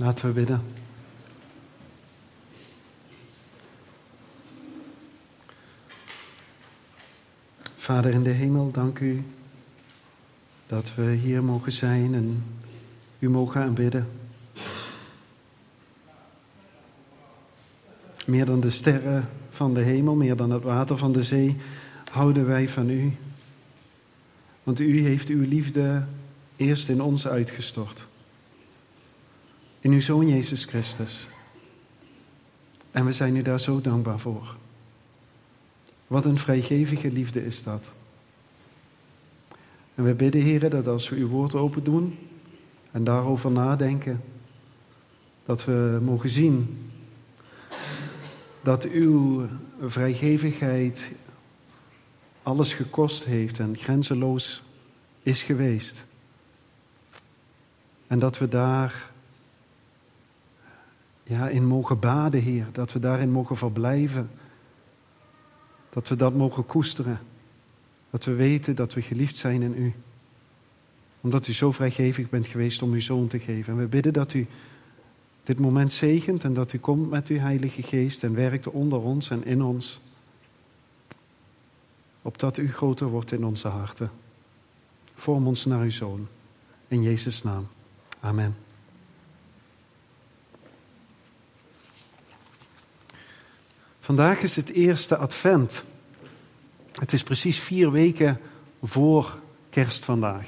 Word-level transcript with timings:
Laten 0.00 0.26
we 0.26 0.32
bidden. 0.32 0.62
Vader 7.76 8.12
in 8.12 8.22
de 8.22 8.30
hemel, 8.30 8.70
dank 8.70 8.98
u 8.98 9.24
dat 10.66 10.94
we 10.94 11.10
hier 11.10 11.42
mogen 11.42 11.72
zijn 11.72 12.14
en 12.14 12.44
u 13.18 13.28
mogen 13.28 13.62
aanbidden. 13.62 14.08
Meer 18.26 18.44
dan 18.44 18.60
de 18.60 18.70
sterren 18.70 19.28
van 19.50 19.74
de 19.74 19.82
hemel, 19.82 20.14
meer 20.14 20.36
dan 20.36 20.50
het 20.50 20.62
water 20.62 20.96
van 20.96 21.12
de 21.12 21.22
zee, 21.22 21.56
houden 22.10 22.46
wij 22.46 22.68
van 22.68 22.90
u. 22.90 23.16
Want 24.62 24.80
u 24.80 25.00
heeft 25.06 25.28
uw 25.28 25.48
liefde 25.48 26.04
eerst 26.56 26.88
in 26.88 27.02
ons 27.02 27.26
uitgestort. 27.26 28.08
In 29.80 29.92
uw 29.92 30.00
Zoon 30.00 30.28
Jezus 30.28 30.64
Christus. 30.64 31.28
En 32.90 33.04
we 33.04 33.12
zijn 33.12 33.36
u 33.36 33.42
daar 33.42 33.60
zo 33.60 33.80
dankbaar 33.80 34.18
voor. 34.18 34.56
Wat 36.06 36.24
een 36.24 36.38
vrijgevige 36.38 37.10
liefde 37.10 37.46
is 37.46 37.62
dat. 37.62 37.92
En 39.94 40.04
we 40.04 40.14
bidden, 40.14 40.42
Heer, 40.42 40.70
dat 40.70 40.86
als 40.86 41.08
we 41.08 41.16
uw 41.16 41.28
woord 41.28 41.54
open 41.54 41.84
doen 41.84 42.18
en 42.90 43.04
daarover 43.04 43.50
nadenken, 43.50 44.22
dat 45.44 45.64
we 45.64 45.98
mogen 46.02 46.30
zien 46.30 46.90
dat 48.62 48.84
uw 48.84 49.46
vrijgevigheid 49.86 51.10
alles 52.42 52.74
gekost 52.74 53.24
heeft 53.24 53.58
en 53.58 53.76
grenzeloos 53.76 54.62
is 55.22 55.42
geweest. 55.42 56.04
En 58.06 58.18
dat 58.18 58.38
we 58.38 58.48
daar 58.48 59.09
ja, 61.30 61.48
in 61.48 61.66
mogen 61.66 61.98
baden, 61.98 62.40
Heer. 62.40 62.66
Dat 62.72 62.92
we 62.92 62.98
daarin 62.98 63.30
mogen 63.30 63.56
verblijven. 63.56 64.30
Dat 65.90 66.08
we 66.08 66.16
dat 66.16 66.34
mogen 66.34 66.66
koesteren. 66.66 67.20
Dat 68.10 68.24
we 68.24 68.34
weten 68.34 68.76
dat 68.76 68.94
we 68.94 69.02
geliefd 69.02 69.36
zijn 69.36 69.62
in 69.62 69.74
U. 69.76 69.92
Omdat 71.20 71.46
U 71.46 71.52
zo 71.52 71.72
vrijgevig 71.72 72.30
bent 72.30 72.46
geweest 72.46 72.82
om 72.82 72.92
Uw 72.92 73.00
Zoon 73.00 73.26
te 73.26 73.38
geven. 73.38 73.72
En 73.72 73.78
we 73.78 73.86
bidden 73.86 74.12
dat 74.12 74.32
U 74.32 74.46
dit 75.42 75.58
moment 75.58 75.92
zegent 75.92 76.44
en 76.44 76.54
dat 76.54 76.72
U 76.72 76.78
komt 76.78 77.10
met 77.10 77.28
Uw 77.28 77.38
Heilige 77.38 77.82
Geest 77.82 78.24
en 78.24 78.34
werkt 78.34 78.68
onder 78.68 79.00
ons 79.00 79.30
en 79.30 79.44
in 79.44 79.62
ons. 79.62 80.00
Opdat 82.22 82.58
U 82.58 82.72
groter 82.72 83.06
wordt 83.06 83.32
in 83.32 83.44
onze 83.44 83.68
harten. 83.68 84.10
Vorm 85.14 85.46
ons 85.46 85.64
naar 85.64 85.82
Uw 85.82 85.90
Zoon. 85.90 86.28
In 86.88 87.02
Jezus' 87.02 87.42
naam. 87.42 87.66
Amen. 88.20 88.69
Vandaag 94.10 94.42
is 94.42 94.56
het 94.56 94.70
eerste 94.70 95.16
advent. 95.16 95.84
Het 96.92 97.12
is 97.12 97.22
precies 97.22 97.58
vier 97.58 97.90
weken 97.90 98.40
voor 98.82 99.38
kerst 99.68 100.04
vandaag. 100.04 100.46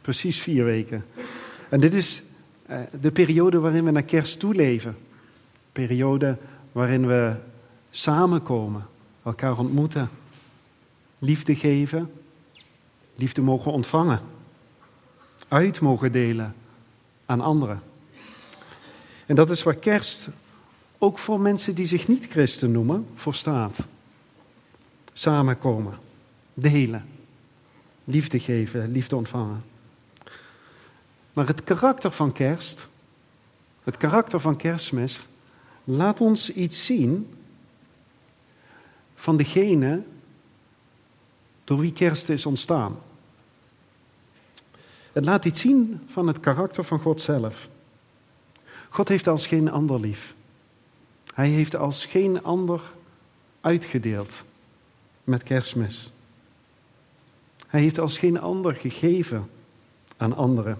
Precies 0.00 0.40
vier 0.40 0.64
weken. 0.64 1.04
En 1.68 1.80
dit 1.80 1.94
is 1.94 2.22
eh, 2.66 2.80
de 3.00 3.10
periode 3.10 3.58
waarin 3.58 3.84
we 3.84 3.90
naar 3.90 4.02
kerst 4.02 4.38
toeleven. 4.38 4.96
Periode 5.72 6.38
waarin 6.72 7.06
we 7.06 7.34
samenkomen, 7.90 8.86
elkaar 9.22 9.58
ontmoeten, 9.58 10.10
liefde 11.18 11.56
geven, 11.56 12.12
liefde 13.14 13.42
mogen 13.42 13.72
ontvangen, 13.72 14.20
uit 15.48 15.80
mogen 15.80 16.12
delen 16.12 16.54
aan 17.26 17.40
anderen. 17.40 17.82
En 19.26 19.34
dat 19.34 19.50
is 19.50 19.62
waar 19.62 19.76
kerst 19.76 20.28
ook 21.02 21.18
voor 21.18 21.40
mensen 21.40 21.74
die 21.74 21.86
zich 21.86 22.08
niet 22.08 22.26
christen 22.26 22.72
noemen, 22.72 23.06
voor 23.14 23.34
staat. 23.34 23.86
Samenkomen, 25.12 25.98
delen, 26.54 27.06
liefde 28.04 28.38
geven, 28.38 28.90
liefde 28.90 29.16
ontvangen. 29.16 29.64
Maar 31.32 31.46
het 31.46 31.64
karakter 31.64 32.10
van 32.10 32.32
kerst, 32.32 32.88
het 33.82 33.96
karakter 33.96 34.40
van 34.40 34.56
kerstmis, 34.56 35.26
laat 35.84 36.20
ons 36.20 36.52
iets 36.52 36.84
zien 36.86 37.34
van 39.14 39.36
degene 39.36 40.02
door 41.64 41.78
wie 41.78 41.92
kerst 41.92 42.28
is 42.28 42.46
ontstaan. 42.46 42.98
Het 45.12 45.24
laat 45.24 45.44
iets 45.44 45.60
zien 45.60 46.02
van 46.06 46.26
het 46.26 46.40
karakter 46.40 46.84
van 46.84 46.98
God 46.98 47.20
zelf. 47.20 47.68
God 48.88 49.08
heeft 49.08 49.26
als 49.26 49.46
geen 49.46 49.70
ander 49.70 50.00
lief. 50.00 50.34
Hij 51.40 51.48
heeft 51.48 51.76
als 51.76 52.06
geen 52.06 52.42
ander 52.42 52.80
uitgedeeld 53.60 54.44
met 55.24 55.42
kerstmis. 55.42 56.12
Hij 57.66 57.80
heeft 57.80 57.98
als 57.98 58.18
geen 58.18 58.40
ander 58.40 58.74
gegeven 58.74 59.50
aan 60.16 60.36
anderen. 60.36 60.78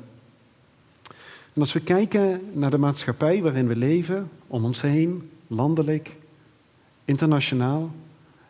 En 1.53 1.61
als 1.61 1.73
we 1.73 1.81
kijken 1.81 2.51
naar 2.53 2.71
de 2.71 2.79
maatschappij 2.79 3.43
waarin 3.43 3.67
we 3.67 3.77
leven, 3.77 4.31
om 4.47 4.65
ons 4.65 4.81
heen, 4.81 5.31
landelijk, 5.47 6.17
internationaal, 7.05 7.91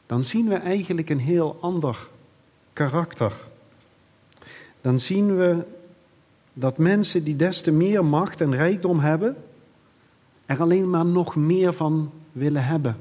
dan 0.06 0.24
zien 0.24 0.48
we 0.48 0.54
eigenlijk 0.54 1.10
een 1.10 1.20
heel 1.20 1.58
ander 1.60 2.08
karakter. 2.72 3.32
Dan 4.80 5.00
zien 5.00 5.36
we 5.36 5.64
dat 6.52 6.78
mensen 6.78 7.24
die 7.24 7.36
des 7.36 7.60
te 7.60 7.72
meer 7.72 8.04
macht 8.04 8.40
en 8.40 8.54
rijkdom 8.54 8.98
hebben, 8.98 9.36
er 10.50 10.60
alleen 10.60 10.90
maar 10.90 11.06
nog 11.06 11.36
meer 11.36 11.72
van 11.72 12.10
willen 12.32 12.64
hebben. 12.64 12.96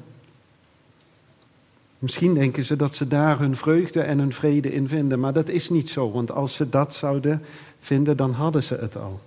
Misschien 2.00 2.34
denken 2.34 2.64
ze 2.64 2.76
dat 2.76 2.96
ze 2.96 3.08
daar 3.08 3.40
hun 3.40 3.56
vreugde 3.56 4.02
en 4.02 4.20
hun 4.20 4.34
vrede 4.34 4.74
in 4.74 4.88
vinden, 4.88 5.20
maar 5.20 5.34
dat 5.34 5.50
is 5.50 5.70
niet 5.70 5.90
zo, 5.90 6.12
want 6.12 6.32
als 6.32 6.56
ze 6.56 6.70
dat 6.70 6.94
zouden 6.94 7.42
vinden, 7.80 8.18
dan 8.18 8.32
hadden 8.32 8.64
ze 8.64 8.76
het 8.76 8.98
al. 8.98 9.20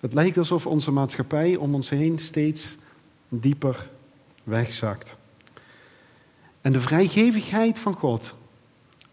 Het 0.00 0.14
lijkt 0.14 0.38
alsof 0.38 0.66
onze 0.66 0.90
maatschappij 0.90 1.56
om 1.56 1.74
ons 1.74 1.90
heen 1.90 2.18
steeds 2.18 2.76
dieper 3.28 3.88
wegzakt. 4.42 5.16
En 6.60 6.72
de 6.72 6.80
vrijgevigheid 6.80 7.78
van 7.78 7.94
God, 7.94 8.34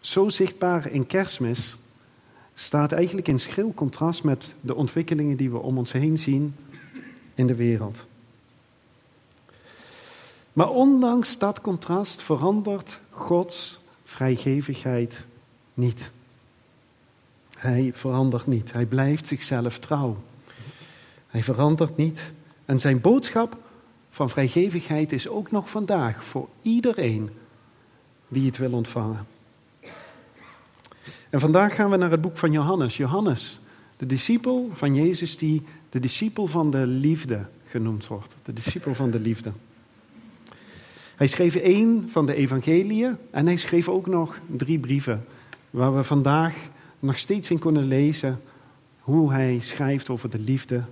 zo 0.00 0.28
zichtbaar 0.28 0.90
in 0.90 1.06
kerstmis, 1.06 1.78
staat 2.54 2.92
eigenlijk 2.92 3.28
in 3.28 3.38
schril 3.38 3.72
contrast 3.74 4.24
met 4.24 4.54
de 4.60 4.74
ontwikkelingen 4.74 5.36
die 5.36 5.50
we 5.50 5.58
om 5.58 5.78
ons 5.78 5.92
heen 5.92 6.18
zien 6.18 6.54
in 7.34 7.46
de 7.46 7.54
wereld. 7.54 8.04
Maar 10.52 10.70
ondanks 10.70 11.38
dat 11.38 11.60
contrast 11.60 12.22
verandert 12.22 12.98
Gods 13.10 13.80
vrijgevigheid 14.04 15.26
niet. 15.74 16.12
Hij 17.58 17.90
verandert 17.94 18.46
niet. 18.46 18.72
Hij 18.72 18.86
blijft 18.86 19.26
zichzelf 19.26 19.78
trouw. 19.78 20.16
Hij 21.26 21.42
verandert 21.42 21.96
niet. 21.96 22.32
En 22.64 22.80
zijn 22.80 23.00
boodschap 23.00 23.56
van 24.10 24.30
vrijgevigheid 24.30 25.12
is 25.12 25.28
ook 25.28 25.50
nog 25.50 25.70
vandaag 25.70 26.24
voor 26.24 26.48
iedereen 26.62 27.30
die 28.28 28.46
het 28.46 28.56
wil 28.56 28.72
ontvangen. 28.72 29.26
En 31.30 31.40
vandaag 31.40 31.74
gaan 31.74 31.90
we 31.90 31.96
naar 31.96 32.10
het 32.10 32.20
boek 32.20 32.36
van 32.36 32.52
Johannes. 32.52 32.96
Johannes, 32.96 33.60
de 34.02 34.08
discipel 34.08 34.70
van 34.72 34.94
Jezus 34.94 35.36
die 35.36 35.62
de 35.90 36.00
discipel 36.00 36.46
van 36.46 36.70
de 36.70 36.86
liefde 36.86 37.46
genoemd 37.66 38.06
wordt. 38.06 38.36
De 38.44 38.52
discipel 38.52 38.94
van 38.94 39.10
de 39.10 39.20
liefde. 39.20 39.52
Hij 41.16 41.26
schreef 41.26 41.54
één 41.54 42.08
van 42.10 42.26
de 42.26 42.34
evangeliën 42.34 43.16
en 43.30 43.46
hij 43.46 43.56
schreef 43.56 43.88
ook 43.88 44.06
nog 44.06 44.38
drie 44.56 44.78
brieven, 44.78 45.24
waar 45.70 45.96
we 45.96 46.02
vandaag 46.02 46.56
nog 46.98 47.18
steeds 47.18 47.50
in 47.50 47.58
kunnen 47.58 47.84
lezen 47.84 48.40
hoe 49.00 49.32
hij 49.32 49.58
schrijft 49.60 50.08
over 50.08 50.30
de 50.30 50.38
liefde 50.38 50.84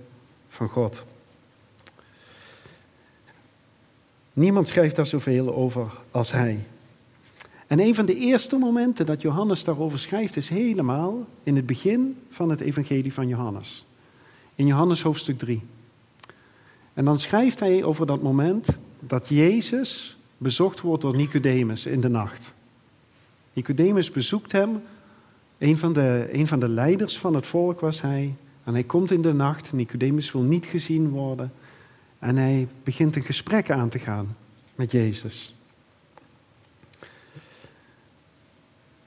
van 0.49 0.69
God. 0.69 1.05
Niemand 4.33 4.67
schrijft 4.67 4.95
daar 4.95 5.05
zoveel 5.05 5.55
over 5.55 5.91
als 6.11 6.31
hij. 6.31 6.65
En 7.71 7.79
een 7.79 7.95
van 7.95 8.05
de 8.05 8.15
eerste 8.15 8.57
momenten 8.57 9.05
dat 9.05 9.21
Johannes 9.21 9.63
daarover 9.63 9.99
schrijft 9.99 10.37
is 10.37 10.49
helemaal 10.49 11.27
in 11.43 11.55
het 11.55 11.65
begin 11.65 12.17
van 12.29 12.49
het 12.49 12.59
evangelie 12.59 13.13
van 13.13 13.27
Johannes 13.27 13.85
in 14.55 14.65
Johannes 14.65 15.01
hoofdstuk 15.01 15.37
3. 15.37 15.61
En 16.93 17.05
dan 17.05 17.19
schrijft 17.19 17.59
hij 17.59 17.83
over 17.83 18.05
dat 18.05 18.21
moment 18.21 18.77
dat 18.99 19.27
Jezus 19.27 20.17
bezocht 20.37 20.81
wordt 20.81 21.01
door 21.01 21.15
Nicodemus 21.15 21.85
in 21.85 22.01
de 22.01 22.09
nacht. 22.09 22.53
Nicodemus 23.53 24.11
bezoekt 24.11 24.51
hem, 24.51 24.81
een 25.57 25.77
van, 25.77 25.93
de, 25.93 26.41
van 26.45 26.59
de 26.59 26.69
leiders 26.69 27.17
van 27.17 27.35
het 27.35 27.47
volk 27.47 27.79
was 27.79 28.01
hij. 28.01 28.35
En 28.63 28.73
hij 28.73 28.83
komt 28.83 29.11
in 29.11 29.21
de 29.21 29.33
nacht, 29.33 29.73
Nicodemus 29.73 30.31
wil 30.31 30.41
niet 30.41 30.65
gezien 30.65 31.09
worden. 31.09 31.53
En 32.19 32.37
hij 32.37 32.67
begint 32.83 33.15
een 33.15 33.23
gesprek 33.23 33.69
aan 33.69 33.89
te 33.89 33.99
gaan 33.99 34.35
met 34.75 34.91
Jezus. 34.91 35.55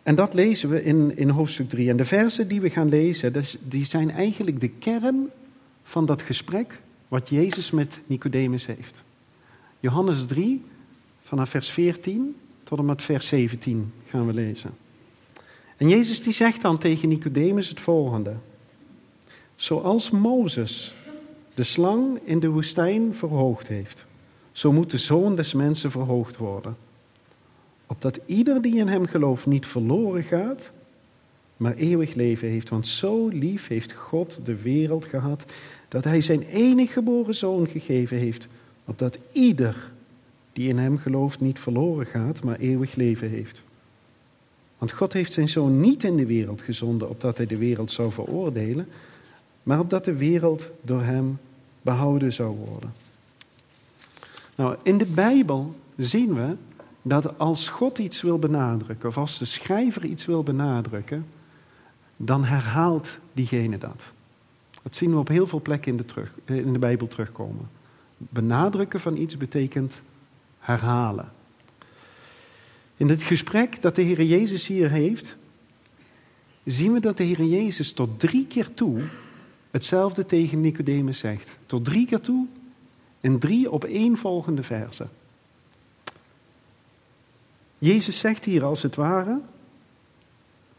En 0.05 0.15
dat 0.15 0.35
lezen 0.35 0.69
we 0.69 0.85
in, 0.85 1.17
in 1.17 1.29
hoofdstuk 1.29 1.69
3. 1.69 1.89
En 1.89 1.97
de 1.97 2.05
versen 2.05 2.49
die 2.49 2.61
we 2.61 2.71
gaan 2.71 2.89
lezen, 2.89 3.33
die 3.61 3.85
zijn 3.85 4.11
eigenlijk 4.11 4.61
de 4.61 4.69
kern 4.69 5.31
van 5.83 6.06
dat 6.06 6.23
gesprek 6.23 6.81
wat 7.09 7.29
Jezus 7.29 7.71
met 7.71 8.01
Nicodemus 8.06 8.67
heeft. 8.67 9.05
Johannes 9.81 10.27
3, 10.27 10.62
vanaf 11.23 11.51
vers 11.51 11.71
14 11.71 12.37
tot 12.65 12.79
en 12.79 12.85
met 12.85 13.03
vers 13.03 13.29
17 13.29 13.93
gaan 14.06 14.27
we 14.27 14.33
lezen. 14.33 14.71
En 15.77 15.89
Jezus 15.89 16.23
die 16.23 16.33
zegt 16.33 16.62
dan 16.62 16.79
tegen 16.79 17.09
Nicodemus 17.09 17.69
het 17.69 17.81
volgende. 17.81 18.35
Zoals 19.56 20.11
Mozes 20.11 20.95
de 21.55 21.62
slang 21.62 22.19
in 22.25 22.41
de 22.41 22.49
woestijn 22.49 23.15
verhoogd 23.15 23.69
heeft, 23.69 24.06
zo 24.53 24.73
moet 24.73 24.91
de 24.91 24.99
zoon 24.99 25.37
des 25.37 25.55
mensen 25.55 25.91
verhoogd 25.91 26.37
worden. 26.37 26.77
Opdat 27.94 28.20
ieder 28.26 28.62
die 28.62 28.76
in 28.76 28.88
hem 28.88 29.06
gelooft 29.06 29.46
niet 29.46 29.67
verloren 29.67 30.23
gaat, 30.23 30.70
maar 31.56 31.75
eeuwig 31.75 32.14
leven 32.14 32.49
heeft. 32.49 32.69
Want 32.69 32.87
zo 32.87 33.29
lief 33.29 33.67
heeft 33.67 33.93
God 33.93 34.41
de 34.44 34.62
wereld 34.62 35.05
gehad, 35.05 35.44
dat 35.88 36.05
hij 36.05 36.20
zijn 36.20 36.43
enige 36.43 36.93
geboren 36.93 37.35
zoon 37.35 37.69
gegeven 37.69 38.17
heeft, 38.17 38.49
opdat 38.85 39.19
ieder 39.32 39.93
die 40.52 40.69
in 40.69 40.79
hem 40.79 40.99
gelooft 40.99 41.41
niet 41.41 41.58
verloren 41.58 42.06
gaat, 42.06 42.43
maar 42.43 42.58
eeuwig 42.58 42.94
leven 42.94 43.31
heeft. 43.31 43.62
Want 44.79 44.93
God 44.93 45.12
heeft 45.12 45.32
zijn 45.32 45.49
zoon 45.49 45.81
niet 45.81 46.05
in 46.05 46.17
de 46.17 46.26
wereld 46.26 46.62
gezonden, 46.62 47.08
opdat 47.08 47.37
hij 47.37 47.46
de 47.46 47.56
wereld 47.56 47.93
zou 47.93 48.12
veroordelen, 48.12 48.88
maar 49.62 49.81
opdat 49.81 50.05
de 50.05 50.17
wereld 50.17 50.70
door 50.82 51.02
hem 51.02 51.38
behouden 51.82 52.32
zou 52.32 52.56
worden. 52.56 52.93
Nou, 54.55 54.76
in 54.82 54.99
de 54.99 55.06
Bijbel 55.06 55.75
zien 55.96 56.35
we 56.35 56.56
dat 57.06 57.39
als 57.39 57.69
God 57.69 57.99
iets 57.99 58.23
wil 58.23 58.39
benadrukken, 58.39 59.09
of 59.09 59.19
als 59.19 59.39
de 59.39 59.45
schrijver 59.45 60.05
iets 60.05 60.27
wil 60.27 60.43
benadrukken, 60.43 61.27
dan 62.17 62.45
herhaalt 62.45 63.19
diegene 63.33 63.79
dat. 63.79 64.12
Dat 64.83 64.97
zien 64.97 65.11
we 65.11 65.17
op 65.17 65.29
heel 65.29 65.47
veel 65.47 65.61
plekken 65.61 65.91
in 65.91 65.97
de, 65.97 66.05
terug, 66.05 66.35
in 66.45 66.73
de 66.73 66.79
Bijbel 66.79 67.06
terugkomen. 67.06 67.69
Benadrukken 68.17 69.01
van 69.01 69.17
iets 69.17 69.37
betekent 69.37 70.03
herhalen. 70.59 71.33
In 72.97 73.09
het 73.09 73.23
gesprek 73.23 73.83
dat 73.83 73.95
de 73.95 74.03
Heer 74.03 74.23
Jezus 74.23 74.67
hier 74.67 74.91
heeft, 74.91 75.37
zien 76.65 76.93
we 76.93 77.01
dat 77.01 77.17
de 77.17 77.25
Heer 77.25 77.45
Jezus 77.45 77.93
tot 77.93 78.21
drie 78.21 78.47
keer 78.47 78.75
toe 78.75 79.01
hetzelfde 79.71 80.27
tegen 80.27 80.61
Nicodemus 80.61 81.19
zegt. 81.19 81.59
Tot 81.67 81.85
drie 81.85 82.06
keer 82.06 82.21
toe 82.21 82.47
in 83.21 83.39
drie 83.39 83.71
op 83.71 83.85
één 83.85 84.17
volgende 84.17 84.62
versen. 84.62 85.11
Jezus 87.85 88.19
zegt 88.19 88.45
hier 88.45 88.65
als 88.65 88.83
het 88.83 88.95
ware, 88.95 89.41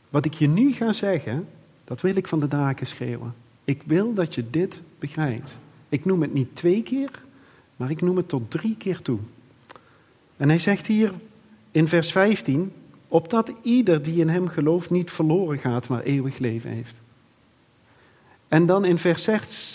wat 0.10 0.26
ik 0.26 0.34
je 0.34 0.48
nu 0.48 0.74
ga 0.74 0.94
zeggen, 0.94 1.48
dat 1.84 2.02
wil 2.02 2.16
ik 2.16 2.28
van 2.28 2.40
de 2.40 2.48
daken 2.48 2.88
schreeuwen. 2.88 3.34
Ik 3.64 3.82
wil 3.86 4.14
dat 4.14 4.36
je 4.36 4.50
dit 4.50 4.80
begrijpt. 5.00 5.58
Ik 5.90 6.06
noem 6.06 6.22
het 6.22 6.34
niet 6.34 6.56
twee 6.56 6.84
keer, 6.84 7.10
maar 7.76 7.90
ik 7.90 8.02
noem 8.02 8.18
het 8.18 8.30
tot 8.30 8.52
drie 8.52 8.78
keer 8.78 9.02
toe. 9.02 9.20
En 10.38 10.50
hij 10.50 10.60
zegt 10.60 10.88
hier 10.88 11.14
in 11.72 11.88
vers 11.88 12.12
15, 12.12 12.72
opdat 13.08 13.54
ieder 13.62 14.02
die 14.02 14.20
in 14.20 14.30
hem 14.30 14.48
gelooft 14.48 14.90
niet 14.90 15.12
verloren 15.12 15.58
gaat, 15.58 15.88
maar 15.88 16.02
eeuwig 16.02 16.38
leven 16.38 16.70
heeft. 16.70 17.00
En 18.48 18.66
dan 18.66 18.86
in 18.86 18.98
vers 18.98 19.30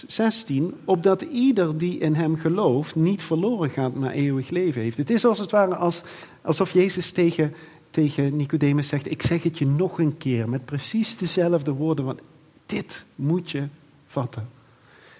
16, 0.06 0.74
opdat 0.84 1.22
ieder 1.22 1.78
die 1.78 1.98
in 1.98 2.14
hem 2.14 2.36
gelooft 2.36 2.94
niet 2.94 3.22
verloren 3.22 3.70
gaat, 3.70 3.94
maar 3.94 4.10
eeuwig 4.10 4.50
leven 4.50 4.82
heeft. 4.82 4.96
Het 4.96 5.10
is 5.10 5.24
als 5.24 5.38
het 5.38 5.50
ware 5.50 5.74
als, 5.74 6.02
alsof 6.42 6.72
Jezus 6.72 7.12
tegen, 7.12 7.54
tegen 7.90 8.36
Nicodemus 8.36 8.88
zegt, 8.88 9.10
ik 9.10 9.22
zeg 9.22 9.42
het 9.42 9.58
je 9.58 9.66
nog 9.66 9.98
een 9.98 10.16
keer 10.16 10.48
met 10.48 10.64
precies 10.64 11.18
dezelfde 11.18 11.72
woorden, 11.72 12.04
want 12.04 12.20
dit 12.66 13.04
moet 13.14 13.50
je 13.50 13.66
vatten. 14.06 14.48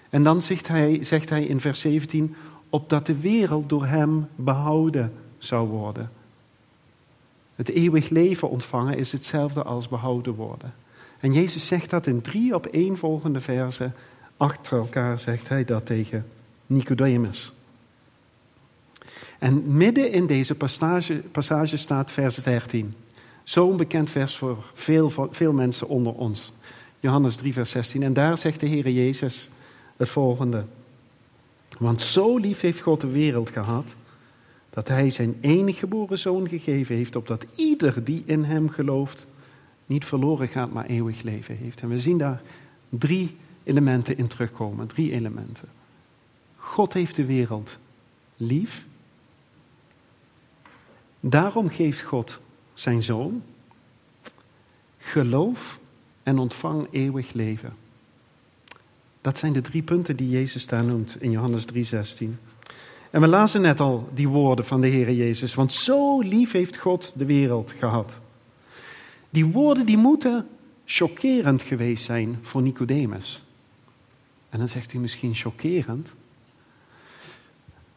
En 0.09 0.23
dan 0.23 0.41
zegt 0.41 0.67
hij, 0.67 1.03
zegt 1.03 1.29
hij 1.29 1.43
in 1.43 1.59
vers 1.59 1.79
17, 1.79 2.35
opdat 2.69 3.05
de 3.05 3.19
wereld 3.19 3.69
door 3.69 3.85
hem 3.85 4.27
behouden 4.35 5.13
zou 5.37 5.67
worden. 5.67 6.11
Het 7.55 7.69
eeuwig 7.69 8.09
leven 8.09 8.49
ontvangen 8.49 8.97
is 8.97 9.11
hetzelfde 9.11 9.63
als 9.63 9.87
behouden 9.87 10.33
worden. 10.33 10.73
En 11.21 11.33
Jezus 11.33 11.67
zegt 11.67 11.89
dat 11.89 12.07
in 12.07 12.21
drie 12.21 12.55
op 12.55 12.65
één 12.65 12.97
volgende 12.97 13.41
versen. 13.41 13.93
Achter 14.37 14.77
elkaar 14.77 15.19
zegt 15.19 15.49
hij 15.49 15.65
dat 15.65 15.85
tegen 15.85 16.25
Nicodemus. 16.65 17.51
En 19.39 19.77
midden 19.77 20.11
in 20.11 20.27
deze 20.27 20.55
passage, 20.55 21.23
passage 21.31 21.77
staat 21.77 22.11
vers 22.11 22.35
13. 22.35 22.93
Zo'n 23.43 23.77
bekend 23.77 24.09
vers 24.09 24.37
voor 24.37 24.57
veel, 24.73 25.11
veel 25.31 25.53
mensen 25.53 25.87
onder 25.87 26.13
ons. 26.13 26.53
Johannes 26.99 27.35
3, 27.35 27.53
vers 27.53 27.71
16. 27.71 28.03
En 28.03 28.13
daar 28.13 28.37
zegt 28.37 28.59
de 28.59 28.65
Heer 28.65 28.89
Jezus 28.89 29.49
het 29.97 30.09
volgende. 30.09 30.65
Want 31.77 32.01
zo 32.01 32.37
lief 32.37 32.61
heeft 32.61 32.81
God 32.81 33.01
de 33.01 33.07
wereld 33.07 33.49
gehad, 33.49 33.95
dat 34.69 34.87
Hij 34.87 35.09
zijn 35.09 35.37
enige 35.41 35.79
geboren 35.79 36.19
zoon 36.19 36.49
gegeven 36.49 36.95
heeft, 36.95 37.15
opdat 37.15 37.45
ieder 37.55 38.03
die 38.03 38.23
in 38.25 38.43
Hem 38.43 38.69
gelooft 38.69 39.27
niet 39.91 40.05
verloren 40.05 40.47
gaat, 40.47 40.71
maar 40.71 40.85
eeuwig 40.85 41.21
leven 41.21 41.57
heeft. 41.57 41.81
En 41.81 41.89
we 41.89 41.99
zien 41.99 42.17
daar 42.17 42.41
drie 42.89 43.37
elementen 43.63 44.17
in 44.17 44.27
terugkomen. 44.27 44.87
Drie 44.87 45.11
elementen. 45.11 45.67
God 46.55 46.93
heeft 46.93 47.15
de 47.15 47.25
wereld 47.25 47.77
lief. 48.37 48.85
Daarom 51.19 51.69
geeft 51.69 52.01
God 52.01 52.39
zijn 52.73 53.03
zoon. 53.03 53.43
Geloof 54.97 55.79
en 56.23 56.39
ontvang 56.39 56.87
eeuwig 56.91 57.33
leven. 57.33 57.73
Dat 59.21 59.37
zijn 59.37 59.53
de 59.53 59.61
drie 59.61 59.81
punten 59.81 60.15
die 60.15 60.29
Jezus 60.29 60.67
daar 60.67 60.83
noemt 60.83 61.21
in 61.21 61.31
Johannes 61.31 61.65
3:16. 61.65 62.39
En 63.09 63.21
we 63.21 63.27
lazen 63.27 63.61
net 63.61 63.79
al 63.79 64.09
die 64.13 64.27
woorden 64.27 64.65
van 64.65 64.81
de 64.81 64.87
Heer 64.87 65.11
Jezus. 65.11 65.53
Want 65.53 65.73
zo 65.73 66.19
lief 66.19 66.51
heeft 66.51 66.77
God 66.77 67.13
de 67.15 67.25
wereld 67.25 67.71
gehad. 67.71 68.19
Die 69.31 69.45
woorden 69.45 69.85
die 69.85 69.97
moeten 69.97 70.47
chockerend 70.85 71.61
geweest 71.61 72.05
zijn 72.05 72.39
voor 72.41 72.61
Nicodemus. 72.61 73.43
En 74.49 74.59
dan 74.59 74.67
zegt 74.67 74.93
u 74.93 74.99
misschien 74.99 75.35
chockerend. 75.35 76.13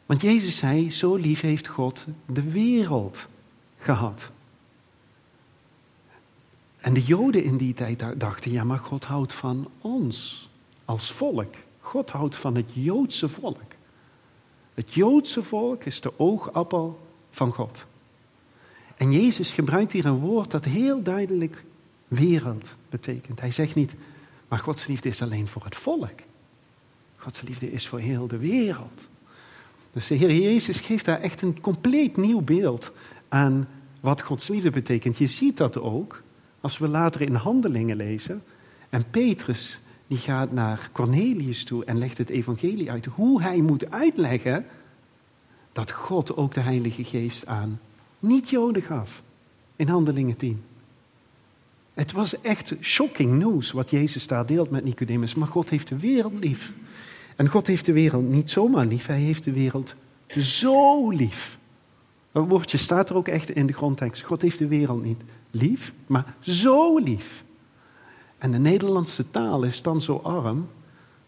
Want 0.06 0.20
Jezus 0.20 0.56
zei, 0.56 0.90
zo 0.90 1.14
lief 1.14 1.40
heeft 1.40 1.66
God 1.66 2.04
de 2.26 2.50
wereld 2.50 3.28
gehad. 3.78 4.30
En 6.80 6.94
de 6.94 7.02
Joden 7.02 7.44
in 7.44 7.56
die 7.56 7.74
tijd 7.74 8.04
dachten, 8.16 8.50
ja 8.50 8.64
maar 8.64 8.78
God 8.78 9.04
houdt 9.04 9.32
van 9.32 9.70
ons 9.80 10.48
als 10.84 11.12
volk. 11.12 11.54
God 11.80 12.10
houdt 12.10 12.36
van 12.36 12.54
het 12.54 12.70
Joodse 12.72 13.28
volk. 13.28 13.60
Het 14.74 14.94
Joodse 14.94 15.42
volk 15.42 15.84
is 15.84 16.00
de 16.00 16.18
oogappel 16.18 17.00
van 17.30 17.52
God. 17.52 17.86
En 18.96 19.12
Jezus 19.12 19.52
gebruikt 19.52 19.92
hier 19.92 20.06
een 20.06 20.18
woord 20.18 20.50
dat 20.50 20.64
heel 20.64 21.02
duidelijk 21.02 21.64
wereld 22.08 22.76
betekent. 22.88 23.40
Hij 23.40 23.50
zegt 23.50 23.74
niet, 23.74 23.94
maar 24.48 24.58
Gods 24.58 24.86
liefde 24.86 25.08
is 25.08 25.22
alleen 25.22 25.48
voor 25.48 25.64
het 25.64 25.76
volk. 25.76 26.20
Gods 27.16 27.40
liefde 27.40 27.72
is 27.72 27.88
voor 27.88 27.98
heel 27.98 28.26
de 28.26 28.38
wereld. 28.38 29.08
Dus 29.92 30.06
de 30.06 30.14
Heer 30.14 30.34
Jezus 30.34 30.80
geeft 30.80 31.04
daar 31.04 31.20
echt 31.20 31.42
een 31.42 31.60
compleet 31.60 32.16
nieuw 32.16 32.40
beeld 32.40 32.92
aan 33.28 33.68
wat 34.00 34.22
Gods 34.22 34.48
liefde 34.48 34.70
betekent. 34.70 35.18
Je 35.18 35.26
ziet 35.26 35.56
dat 35.56 35.78
ook 35.78 36.22
als 36.60 36.78
we 36.78 36.88
later 36.88 37.20
in 37.20 37.34
Handelingen 37.34 37.96
lezen. 37.96 38.42
En 38.88 39.04
Petrus 39.10 39.80
die 40.06 40.18
gaat 40.18 40.52
naar 40.52 40.88
Cornelius 40.92 41.64
toe 41.64 41.84
en 41.84 41.98
legt 41.98 42.18
het 42.18 42.28
evangelie 42.28 42.90
uit. 42.90 43.06
Hoe 43.06 43.42
hij 43.42 43.60
moet 43.60 43.90
uitleggen 43.90 44.66
dat 45.72 45.90
God 45.90 46.36
ook 46.36 46.54
de 46.54 46.60
Heilige 46.60 47.04
Geest 47.04 47.46
aan 47.46 47.80
niet-Joden 48.26 48.82
gaf. 48.82 49.22
In 49.76 49.88
Handelingen 49.88 50.36
10. 50.36 50.62
Het 51.94 52.12
was 52.12 52.40
echt 52.40 52.74
shocking 52.80 53.38
news 53.38 53.70
wat 53.70 53.90
Jezus 53.90 54.26
daar 54.26 54.46
deelt 54.46 54.70
met 54.70 54.84
Nicodemus. 54.84 55.34
Maar 55.34 55.48
God 55.48 55.70
heeft 55.70 55.88
de 55.88 55.98
wereld 55.98 56.44
lief. 56.44 56.72
En 57.36 57.48
God 57.48 57.66
heeft 57.66 57.86
de 57.86 57.92
wereld 57.92 58.28
niet 58.28 58.50
zomaar 58.50 58.86
lief, 58.86 59.06
hij 59.06 59.20
heeft 59.20 59.44
de 59.44 59.52
wereld 59.52 59.94
zo 60.38 61.10
lief. 61.10 61.58
Dat 62.32 62.48
woordje 62.48 62.78
staat 62.78 63.10
er 63.10 63.16
ook 63.16 63.28
echt 63.28 63.50
in 63.50 63.66
de 63.66 63.72
grondtekst. 63.72 64.22
God 64.22 64.42
heeft 64.42 64.58
de 64.58 64.68
wereld 64.68 65.02
niet 65.02 65.22
lief, 65.50 65.92
maar 66.06 66.34
zo 66.40 66.98
lief. 66.98 67.44
En 68.38 68.52
de 68.52 68.58
Nederlandse 68.58 69.30
taal 69.30 69.62
is 69.62 69.82
dan 69.82 70.02
zo 70.02 70.16
arm 70.16 70.68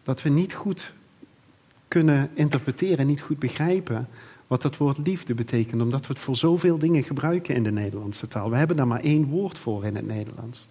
dat 0.03 0.23
we 0.23 0.29
niet 0.29 0.55
goed 0.55 0.93
kunnen 1.89 2.31
interpreteren, 2.35 3.07
niet 3.07 3.21
goed 3.21 3.39
begrijpen 3.39 4.09
wat 4.47 4.63
dat 4.63 4.77
woord 4.77 4.99
liefde 4.99 5.35
betekent, 5.35 5.83
omdat 5.83 6.07
we 6.07 6.13
het 6.13 6.23
voor 6.23 6.37
zoveel 6.37 6.79
dingen 6.79 7.03
gebruiken 7.03 7.55
in 7.55 7.63
de 7.63 7.73
Nederlandse 7.73 8.29
taal. 8.29 8.51
We 8.51 8.57
hebben 8.57 8.77
daar 8.77 8.87
maar 8.87 9.01
één 9.01 9.25
woord 9.25 9.59
voor 9.59 9.85
in 9.85 9.97
het 9.97 10.07
Nederlands. 10.07 10.69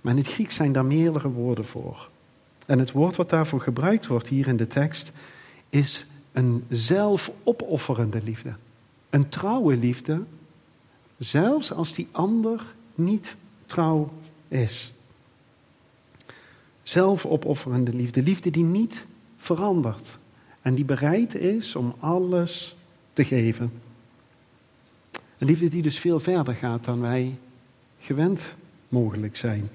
Maar 0.00 0.12
in 0.12 0.18
het 0.18 0.32
Grieks 0.32 0.54
zijn 0.54 0.72
daar 0.72 0.84
meerdere 0.84 1.28
woorden 1.28 1.64
voor. 1.64 2.08
En 2.66 2.78
het 2.78 2.92
woord 2.92 3.16
wat 3.16 3.30
daarvoor 3.30 3.60
gebruikt 3.60 4.06
wordt 4.06 4.28
hier 4.28 4.48
in 4.48 4.56
de 4.56 4.66
tekst 4.66 5.12
is 5.70 6.06
een 6.32 6.64
zelfopofferende 6.68 8.22
liefde. 8.22 8.54
Een 9.10 9.28
trouwe 9.28 9.76
liefde, 9.76 10.24
zelfs 11.18 11.72
als 11.72 11.94
die 11.94 12.08
ander 12.10 12.74
niet 12.94 13.36
trouw 13.66 14.12
is. 14.48 14.92
Zelfopofferende 16.82 17.94
liefde, 17.94 18.22
liefde 18.22 18.50
die 18.50 18.64
niet 18.64 19.04
verandert. 19.36 20.18
En 20.60 20.74
die 20.74 20.84
bereid 20.84 21.34
is 21.34 21.76
om 21.76 21.94
alles 21.98 22.76
Een 25.38 25.46
liefde 25.46 25.68
die 25.68 25.82
dus 25.82 25.98
veel 25.98 26.20
verder 26.20 26.54
gaat 26.54 26.84
dan 26.84 27.00
wij 27.00 27.38
gewend 27.98 28.54
mogelijk 28.88 29.36
zijn. 29.36 29.68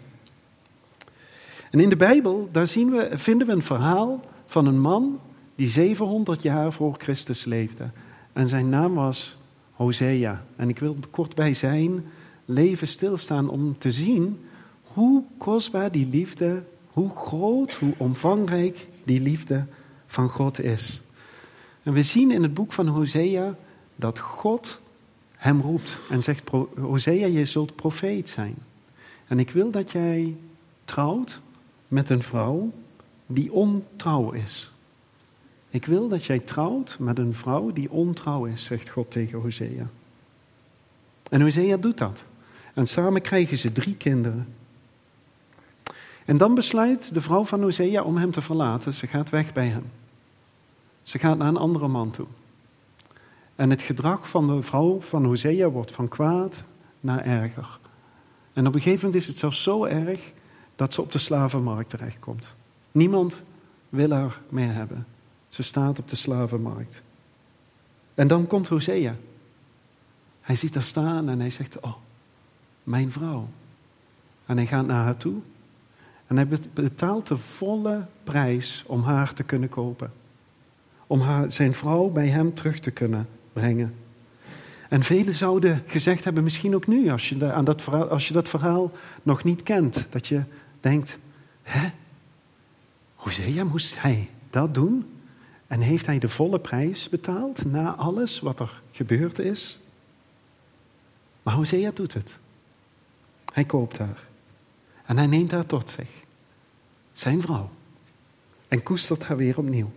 En 1.72 1.80
in 1.80 1.90
de 1.90 1.96
Bijbel, 1.96 2.50
daar 2.52 2.68
zien 2.68 2.92
we, 2.92 3.10
vinden 3.14 3.48
we 3.48 3.54
een 3.54 3.62
verhaal 3.62 4.26
van 4.46 4.66
een 4.66 4.80
man 4.80 5.20
die 5.56 5.70
700 5.70 6.42
jaar 6.42 6.74
voor 6.74 6.96
Christus 6.98 7.46
leefde. 7.46 7.90
En 8.34 8.50
zijn 8.50 8.70
naam 8.70 8.94
was 8.94 9.38
Hosea. 9.72 10.46
En 10.56 10.70
ik 10.70 10.80
wil 10.80 10.96
kort 11.10 11.36
bij 11.36 11.54
zijn 11.54 12.06
leven 12.46 12.88
stilstaan 12.88 13.50
om 13.50 13.78
te 13.78 13.92
zien 13.92 14.40
hoe 14.84 15.24
kostbaar 15.38 15.92
die 15.92 16.08
liefde, 16.08 16.64
hoe 16.88 17.10
groot, 17.16 17.74
hoe 17.74 17.94
omvangrijk 17.98 18.88
die 19.04 19.20
liefde 19.20 19.66
van 20.06 20.30
God 20.30 20.60
is. 20.60 21.03
En 21.84 21.94
we 21.94 22.04
zien 22.04 22.32
in 22.32 22.44
het 22.44 22.54
boek 22.54 22.74
van 22.74 22.88
Hosea 22.88 23.56
dat 23.96 24.20
God 24.20 24.82
hem 25.36 25.62
roept 25.62 25.98
en 26.10 26.24
zegt: 26.24 26.50
Hosea, 26.80 27.26
je 27.26 27.46
zult 27.46 27.76
profeet 27.76 28.30
zijn. 28.30 28.56
En 29.28 29.40
ik 29.40 29.52
wil 29.52 29.72
dat 29.72 29.92
jij 29.92 30.36
trouwt 30.86 31.42
met 31.88 32.10
een 32.10 32.24
vrouw 32.24 32.72
die 33.26 33.52
ontrouw 33.52 34.32
is. 34.32 34.72
Ik 35.70 35.86
wil 35.86 36.08
dat 36.08 36.26
jij 36.26 36.40
trouwt 36.40 36.96
met 37.00 37.20
een 37.20 37.34
vrouw 37.34 37.72
die 37.72 37.92
ontrouw 37.92 38.46
is, 38.46 38.66
zegt 38.66 38.90
God 38.90 39.12
tegen 39.12 39.40
Hosea. 39.40 39.90
En 41.30 41.42
Hosea 41.42 41.78
doet 41.78 41.98
dat. 41.98 42.26
En 42.74 42.88
samen 42.88 43.22
krijgen 43.22 43.58
ze 43.58 43.72
drie 43.72 43.96
kinderen. 43.96 44.48
En 46.26 46.38
dan 46.38 46.56
besluit 46.56 47.14
de 47.14 47.22
vrouw 47.22 47.46
van 47.46 47.62
Hosea 47.62 48.04
om 48.04 48.18
hem 48.18 48.32
te 48.32 48.42
verlaten. 48.42 48.94
Ze 48.94 49.08
gaat 49.08 49.30
weg 49.30 49.54
bij 49.54 49.68
hem. 49.68 49.84
Ze 51.04 51.20
gaat 51.20 51.38
naar 51.38 51.48
een 51.48 51.58
andere 51.58 51.88
man 51.88 52.12
toe. 52.12 52.28
En 53.56 53.70
het 53.70 53.82
gedrag 53.82 54.30
van 54.30 54.48
de 54.48 54.62
vrouw 54.62 55.02
van 55.02 55.26
Hosea 55.26 55.70
wordt 55.70 55.92
van 55.92 56.08
kwaad 56.08 56.64
naar 57.00 57.26
erger. 57.26 57.80
En 58.54 58.68
op 58.68 58.74
een 58.74 58.82
gegeven 58.82 59.06
moment 59.06 59.22
is 59.22 59.28
het 59.28 59.38
zelfs 59.38 59.64
zo 59.64 59.86
erg 59.86 60.34
dat 60.76 60.94
ze 60.94 61.02
op 61.02 61.12
de 61.12 61.18
slavenmarkt 61.18 61.90
terechtkomt. 61.90 62.56
Niemand 62.92 63.44
wil 63.90 64.12
haar 64.12 64.42
meer 64.50 64.74
hebben. 64.74 65.06
Ze 65.48 65.64
staat 65.64 66.00
op 66.00 66.10
de 66.10 66.16
slavenmarkt. 66.16 67.02
En 68.14 68.28
dan 68.28 68.48
komt 68.48 68.68
Hosea. 68.68 69.16
Hij 70.42 70.56
ziet 70.56 70.74
haar 70.74 70.84
staan 70.84 71.30
en 71.30 71.40
hij 71.40 71.50
zegt, 71.50 71.80
oh, 71.80 71.96
mijn 72.84 73.12
vrouw. 73.12 73.48
En 74.46 74.58
hij 74.58 74.66
gaat 74.66 74.86
naar 74.86 75.04
haar 75.04 75.18
toe. 75.18 75.36
En 76.28 76.36
hij 76.36 76.48
betaalt 76.74 77.28
de 77.28 77.38
volle 77.38 78.06
prijs 78.24 78.84
om 78.88 79.02
haar 79.02 79.34
te 79.34 79.44
kunnen 79.44 79.70
kopen. 79.70 80.12
Om 81.14 81.22
haar, 81.22 81.52
zijn 81.52 81.74
vrouw 81.74 82.10
bij 82.10 82.28
hem 82.28 82.54
terug 82.54 82.80
te 82.80 82.92
kunnen 82.92 83.28
brengen. 83.54 83.96
En 84.90 85.04
velen 85.04 85.34
zouden 85.34 85.84
gezegd 85.86 86.24
hebben, 86.24 86.44
misschien 86.44 86.76
ook 86.76 86.88
nu, 86.88 87.10
als 87.10 87.30
je, 87.30 87.52
aan 87.52 87.66
dat 87.66 87.82
verhaal, 87.82 88.08
als 88.08 88.28
je 88.28 88.34
dat 88.34 88.50
verhaal 88.50 88.92
nog 89.24 89.44
niet 89.44 89.64
kent, 89.64 90.08
dat 90.10 90.28
je 90.28 90.44
denkt, 90.80 91.18
hè, 91.62 91.90
Hosea 93.16 93.64
moest 93.64 94.02
hij 94.02 94.30
dat 94.50 94.74
doen? 94.74 95.06
En 95.68 95.82
heeft 95.82 96.06
hij 96.06 96.20
de 96.20 96.30
volle 96.30 96.60
prijs 96.60 97.10
betaald 97.10 97.66
na 97.66 97.96
alles 97.96 98.40
wat 98.40 98.60
er 98.60 98.82
gebeurd 98.92 99.40
is? 99.40 99.80
Maar 101.44 101.54
Hosea 101.54 101.92
doet 101.94 102.14
het. 102.14 102.40
Hij 103.54 103.64
koopt 103.64 103.98
haar. 103.98 104.24
En 105.06 105.18
hij 105.18 105.28
neemt 105.28 105.52
haar 105.52 105.66
tot 105.66 105.90
zich. 105.90 106.10
Zijn 107.14 107.42
vrouw. 107.42 107.70
En 108.68 108.84
koestert 108.84 109.24
haar 109.24 109.38
weer 109.38 109.58
opnieuw. 109.58 109.92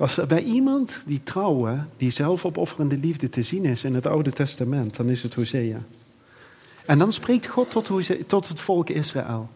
Als 0.00 0.16
er 0.16 0.26
bij 0.26 0.42
iemand 0.42 1.02
die 1.06 1.22
trouwen, 1.22 1.90
die 1.96 2.10
zelfopofferende 2.10 2.96
liefde 2.96 3.28
te 3.28 3.42
zien 3.42 3.64
is 3.64 3.84
in 3.84 3.94
het 3.94 4.06
Oude 4.06 4.32
Testament, 4.32 4.96
dan 4.96 5.08
is 5.08 5.22
het 5.22 5.34
Hosea. 5.34 5.82
En 6.86 6.98
dan 6.98 7.12
spreekt 7.12 7.46
God 7.46 7.70
tot, 7.70 7.90
tot 8.28 8.48
het 8.48 8.60
volk 8.60 8.88
Israël. 8.88 9.50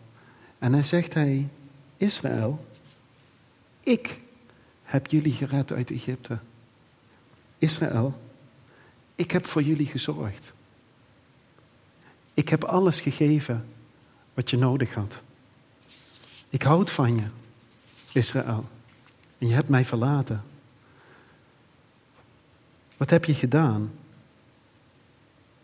En 0.58 0.72
hij 0.72 0.82
zegt 0.82 1.14
hij, 1.14 1.48
Israël, 1.96 2.64
ik 3.80 4.20
heb 4.82 5.06
jullie 5.06 5.32
gered 5.32 5.72
uit 5.72 5.90
Egypte. 5.90 6.38
Israël, 7.58 8.14
ik 9.14 9.30
heb 9.30 9.46
voor 9.46 9.62
jullie 9.62 9.86
gezorgd. 9.86 10.52
Ik 12.34 12.48
heb 12.48 12.64
alles 12.64 13.00
gegeven 13.00 13.66
wat 14.34 14.50
je 14.50 14.56
nodig 14.56 14.94
had. 14.94 15.20
Ik 16.48 16.62
houd 16.62 16.90
van 16.90 17.16
je, 17.16 17.26
Israël. 18.12 18.64
En 19.44 19.50
je 19.50 19.56
hebt 19.56 19.68
mij 19.68 19.84
verlaten. 19.84 20.42
Wat 22.96 23.10
heb 23.10 23.24
je 23.24 23.34
gedaan 23.34 23.92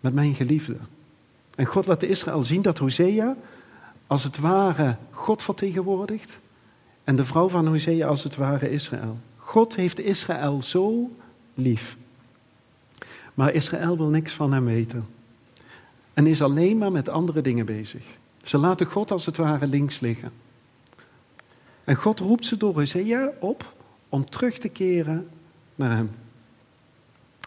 met 0.01 0.15
mijn 0.15 0.35
geliefde? 0.35 0.77
En 1.55 1.67
God 1.67 1.87
laat 1.87 2.03
Israël 2.03 2.43
zien 2.43 2.63
dat 2.63 2.79
Hosea 2.79 3.37
als 4.07 4.25
het 4.25 4.39
ware 4.39 4.97
God 5.11 5.43
vertegenwoordigt 5.43 6.41
en 7.05 7.17
de 7.17 7.25
vrouw 7.25 7.49
van 7.49 7.67
Hosea 7.67 8.07
als 8.07 8.25
het 8.25 8.37
ware 8.37 8.71
Israël. 8.71 9.19
God 9.37 9.77
heeft 9.77 10.01
Israël 10.01 10.63
zo 10.63 11.11
lief. 11.55 11.97
Maar 13.35 13.53
Israël 13.53 13.97
wil 13.97 14.09
niks 14.09 14.33
van 14.33 14.53
hem 14.53 14.65
weten. 14.65 15.07
En 16.13 16.27
is 16.27 16.43
alleen 16.43 16.79
maar 16.79 16.93
met 16.93 17.09
andere 17.09 17.41
dingen 17.41 17.67
bezig. 17.67 18.03
Ze 18.43 18.59
laten 18.59 18.87
God 18.87 19.11
als 19.11 19.27
het 19.27 19.37
ware 19.37 19.67
links 19.67 20.01
liggen. 20.01 20.33
En 21.91 21.97
God 21.97 22.21
roept 22.21 22.47
ze 22.47 22.57
door 22.57 22.75
Hosea 22.75 23.33
op 23.41 23.75
om 24.09 24.31
terug 24.31 24.59
te 24.59 24.69
keren 24.69 25.29
naar 25.75 25.91
hem. 25.91 26.11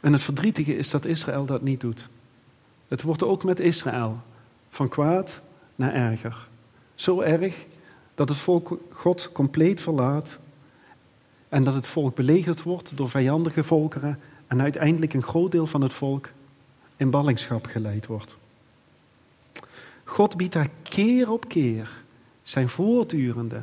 En 0.02 0.14
het 0.14 0.22
verdrietige 0.22 0.78
is 0.78 0.90
dat 0.90 1.06
Israël 1.06 1.46
dat 1.46 1.62
niet 1.62 1.82
doet. 1.82 2.10
Het 2.88 3.02
wordt 3.02 3.24
ook 3.24 3.44
met 3.44 3.60
Israël 3.60 4.18
van 4.70 4.90
kwaad 4.90 5.42
naar 5.76 5.94
erger. 5.94 6.48
Zo 6.96 7.22
erg 7.22 7.66
dat 8.16 8.30
het 8.30 8.38
volk 8.38 8.80
God 8.90 9.32
compleet 9.32 9.82
verlaat 9.82 10.40
en 11.50 11.64
dat 11.64 11.74
het 11.74 11.88
volk 11.88 12.16
belegerd 12.16 12.64
wordt 12.64 12.98
door 12.98 13.10
vijandige 13.10 13.64
volkeren 13.64 14.20
en 14.48 14.62
uiteindelijk 14.62 15.14
een 15.14 15.24
groot 15.24 15.52
deel 15.52 15.68
van 15.68 15.82
het 15.82 15.94
volk 15.94 16.30
in 16.96 17.10
ballingschap 17.10 17.66
geleid 17.66 18.06
wordt. 18.06 18.36
God 20.04 20.38
biedt 20.38 20.54
daar 20.54 20.70
keer 20.82 21.32
op 21.32 21.48
keer 21.48 21.90
zijn 22.42 22.70
voortdurende, 22.70 23.62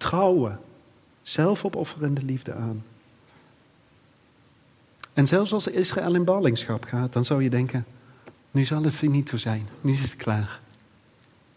trouwe, 0.00 0.58
zelfopofferende 1.22 2.24
liefde 2.24 2.54
aan. 2.54 2.84
En 5.12 5.26
zelfs 5.26 5.52
als 5.52 5.66
Israël 5.66 6.14
in 6.14 6.24
ballingschap 6.24 6.84
gaat, 6.84 7.12
dan 7.12 7.24
zou 7.24 7.42
je 7.42 7.50
denken, 7.50 7.86
nu 8.50 8.64
zal 8.64 8.82
het 8.82 8.94
finito 8.94 9.36
zijn, 9.36 9.68
nu 9.80 9.92
is 9.92 10.02
het 10.02 10.16
klaar. 10.16 10.60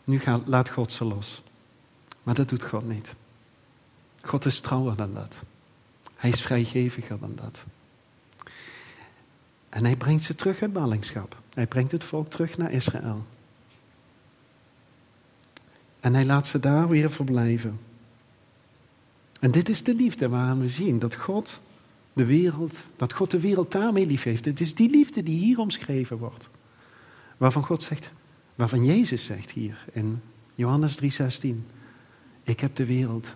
Nu 0.03 0.19
gaat, 0.19 0.41
laat 0.45 0.69
God 0.69 0.91
ze 0.91 1.05
los. 1.05 1.43
Maar 2.23 2.35
dat 2.35 2.49
doet 2.49 2.63
God 2.63 2.87
niet. 2.87 3.15
God 4.21 4.45
is 4.45 4.59
trouwer 4.59 4.95
dan 4.95 5.13
dat. 5.13 5.37
Hij 6.15 6.29
is 6.29 6.41
vrijgeviger 6.41 7.19
dan 7.19 7.35
dat. 7.35 7.65
En 9.69 9.85
hij 9.85 9.95
brengt 9.95 10.23
ze 10.23 10.35
terug 10.35 10.61
uit 10.61 10.73
ballingschap. 10.73 11.37
Hij 11.53 11.67
brengt 11.67 11.91
het 11.91 12.03
volk 12.03 12.29
terug 12.29 12.57
naar 12.57 12.71
Israël. 12.71 13.25
En 15.99 16.13
hij 16.13 16.25
laat 16.25 16.47
ze 16.47 16.59
daar 16.59 16.87
weer 16.87 17.11
verblijven. 17.11 17.79
En 19.43 19.51
dit 19.51 19.69
is 19.69 19.83
de 19.83 19.93
liefde 19.93 20.29
waaraan 20.29 20.59
we 20.59 20.67
zien 20.67 20.99
dat 20.99 21.15
God 21.15 21.59
de 22.13 22.25
wereld, 22.25 22.77
dat 22.95 23.13
God 23.13 23.31
de 23.31 23.39
wereld 23.39 23.71
daarmee 23.71 24.05
lief 24.05 24.23
heeft. 24.23 24.45
Het 24.45 24.59
is 24.59 24.75
die 24.75 24.89
liefde 24.89 25.23
die 25.23 25.37
hier 25.37 25.59
omschreven 25.59 26.17
wordt. 26.17 26.49
Waarvan 27.37 27.63
God 27.63 27.83
zegt, 27.83 28.11
waarvan 28.55 28.85
Jezus 28.85 29.25
zegt 29.25 29.51
hier 29.51 29.85
in 29.91 30.21
Johannes 30.55 30.95
3:16. 30.95 31.65
Ik 32.43 32.59
heb 32.59 32.75
de 32.75 32.85
wereld 32.85 33.35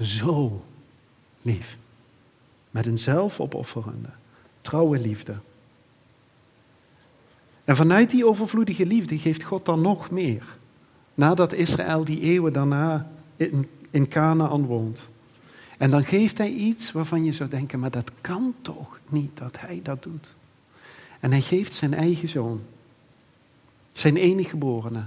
zo 0.00 0.64
lief. 1.42 1.76
Met 2.70 2.86
een 2.86 2.98
zelfopofferende, 2.98 4.10
trouwe 4.60 4.98
liefde. 4.98 5.34
En 7.64 7.76
vanuit 7.76 8.10
die 8.10 8.26
overvloedige 8.26 8.86
liefde 8.86 9.18
geeft 9.18 9.42
God 9.42 9.64
dan 9.64 9.80
nog 9.80 10.10
meer. 10.10 10.56
Nadat 11.14 11.52
Israël 11.52 12.04
die 12.04 12.20
eeuwen 12.20 12.52
daarna 12.52 13.10
in, 13.36 13.68
in 13.90 14.08
Canaan 14.08 14.64
woont. 14.64 15.08
En 15.76 15.90
dan 15.90 16.04
geeft 16.04 16.38
hij 16.38 16.50
iets 16.50 16.92
waarvan 16.92 17.24
je 17.24 17.32
zou 17.32 17.50
denken, 17.50 17.78
maar 17.78 17.90
dat 17.90 18.10
kan 18.20 18.54
toch 18.62 19.00
niet 19.08 19.38
dat 19.38 19.60
hij 19.60 19.80
dat 19.82 20.02
doet. 20.02 20.34
En 21.20 21.30
hij 21.30 21.40
geeft 21.40 21.74
zijn 21.74 21.94
eigen 21.94 22.28
zoon. 22.28 22.62
Zijn 23.92 24.16
enige 24.16 24.48
geborene. 24.48 25.06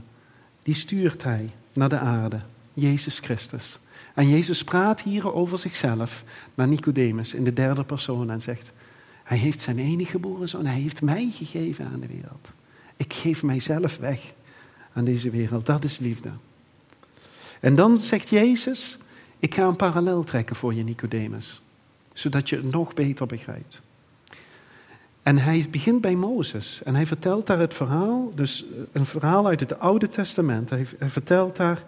Die 0.64 0.74
stuurt 0.74 1.24
hij 1.24 1.50
naar 1.74 1.90
de 1.90 2.00
aarde. 2.00 2.40
Jezus 2.74 3.20
Christus. 3.20 3.80
En 4.14 4.30
Jezus 4.30 4.64
praat 4.64 5.02
hier 5.02 5.34
over 5.34 5.58
zichzelf 5.58 6.24
naar 6.56 6.68
Nicodemus 6.68 7.34
in 7.34 7.44
de 7.44 7.54
derde 7.54 7.84
persoon 7.84 8.30
en 8.30 8.42
zegt: 8.42 8.72
Hij 9.24 9.38
heeft 9.38 9.60
zijn 9.60 9.80
enige 9.80 10.12
geboren 10.12 10.50
zoon, 10.50 10.66
hij 10.66 10.80
heeft 10.80 11.02
mij 11.02 11.30
gegeven 11.34 11.86
aan 11.86 12.00
de 12.00 12.08
wereld. 12.08 12.52
Ik 12.98 13.14
geef 13.14 13.44
mijzelf 13.44 13.98
weg 13.98 14.34
aan 14.94 15.06
deze 15.06 15.30
wereld. 15.30 15.66
Dat 15.66 15.84
is 15.84 15.98
liefde. 15.98 16.30
En 17.60 17.76
dan 17.76 17.98
zegt 17.98 18.30
Jezus 18.30 18.98
Ik 19.40 19.54
ga 19.54 19.64
een 19.64 19.76
parallel 19.76 20.24
trekken 20.24 20.56
voor 20.56 20.74
je, 20.74 20.84
Nicodemus, 20.84 21.62
zodat 22.14 22.50
je 22.50 22.56
het 22.56 22.72
nog 22.72 22.94
beter 22.94 23.28
begrijpt. 23.28 23.82
En 25.24 25.38
hij 25.38 25.68
begint 25.72 26.02
bij 26.02 26.16
Mozes 26.16 26.84
en 26.84 26.96
hij 26.96 27.06
vertelt 27.06 27.48
daar 27.48 27.60
het 27.60 27.74
verhaal, 27.74 28.32
dus 28.36 28.66
een 28.92 29.06
verhaal 29.06 29.48
uit 29.48 29.60
het 29.60 29.80
Oude 29.80 30.10
Testament. 30.10 30.70
Hij, 30.70 30.86
vertelt 31.00 31.56
daar 31.56 31.84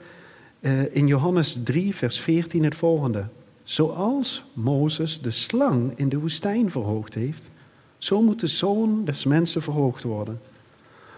uh, 0.59 0.95
in 0.95 1.07
Johannes 1.07 1.57
3, 1.63 1.95
vers 1.95 2.19
14 2.19 2.63
het 2.63 2.75
volgende. 2.75 3.25
Zoals 3.63 4.43
Mozes 4.53 5.21
de 5.21 5.31
slang 5.31 5.91
in 5.95 6.09
de 6.09 6.19
woestijn 6.19 6.71
verhoogd 6.71 7.13
heeft, 7.13 7.49
zo 7.97 8.21
moet 8.21 8.39
de 8.39 8.47
zoon 8.47 9.05
des 9.05 9.25
mensen 9.25 9.61
verhoogd 9.61 10.03
worden. 10.03 10.41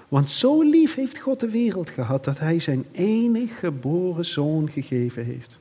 Want 0.07 0.29
zo 0.29 0.61
lief 0.61 0.95
heeft 0.95 1.19
God 1.19 1.39
de 1.39 1.49
wereld 1.49 1.89
gehad 1.89 2.23
dat 2.23 2.39
hij 2.39 2.59
zijn 2.59 2.85
enig 2.91 3.59
geboren 3.59 4.25
zoon 4.25 4.69
gegeven 4.69 5.25
heeft. 5.25 5.59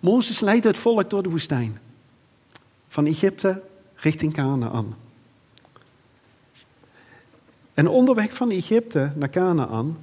Mozes 0.00 0.40
leidde 0.40 0.68
het 0.68 0.78
volk 0.78 1.10
door 1.10 1.22
de 1.22 1.28
woestijn. 1.28 1.78
Van 2.88 3.06
Egypte 3.06 3.62
richting 3.94 4.32
Canaan. 4.32 4.96
En 7.74 7.88
onderweg 7.88 8.34
van 8.34 8.50
Egypte 8.50 9.12
naar 9.14 9.30
Canaan 9.30 9.98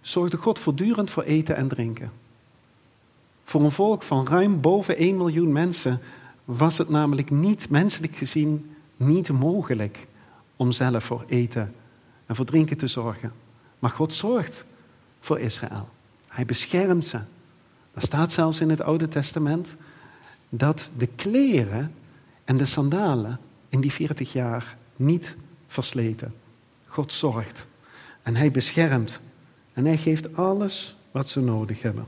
zorgde 0.00 0.36
God 0.36 0.58
voortdurend 0.58 1.10
voor 1.10 1.22
eten 1.22 1.56
en 1.56 1.68
drinken. 1.68 2.12
Voor 3.44 3.64
een 3.64 3.70
volk 3.70 4.02
van 4.02 4.26
ruim 4.26 4.60
boven 4.60 4.96
1 4.96 5.16
miljoen 5.16 5.52
mensen 5.52 6.00
was 6.44 6.78
het 6.78 6.88
namelijk 6.88 7.30
niet, 7.30 7.70
menselijk 7.70 8.16
gezien, 8.16 8.76
niet 8.96 9.30
mogelijk 9.30 10.06
om 10.56 10.72
zelf 10.72 11.04
voor 11.04 11.24
eten 11.28 11.74
en 12.26 12.36
voor 12.36 12.44
drinken 12.44 12.76
te 12.76 12.86
zorgen. 12.86 13.32
Maar 13.78 13.90
God 13.90 14.14
zorgt 14.14 14.64
voor 15.20 15.40
Israël. 15.40 15.88
Hij 16.28 16.46
beschermt 16.46 17.06
ze. 17.06 17.20
Er 17.96 18.02
staat 18.02 18.32
zelfs 18.32 18.60
in 18.60 18.70
het 18.70 18.80
Oude 18.80 19.08
Testament 19.08 19.74
dat 20.48 20.90
de 20.96 21.06
kleren 21.06 21.94
en 22.44 22.56
de 22.56 22.64
sandalen 22.64 23.38
in 23.68 23.80
die 23.80 23.92
40 23.92 24.32
jaar 24.32 24.76
niet 24.96 25.36
versleten. 25.66 26.34
God 26.86 27.12
zorgt 27.12 27.66
en 28.22 28.36
hij 28.36 28.50
beschermt 28.50 29.20
en 29.72 29.84
hij 29.84 29.96
geeft 29.96 30.36
alles 30.36 30.96
wat 31.10 31.28
ze 31.28 31.40
nodig 31.40 31.82
hebben. 31.82 32.06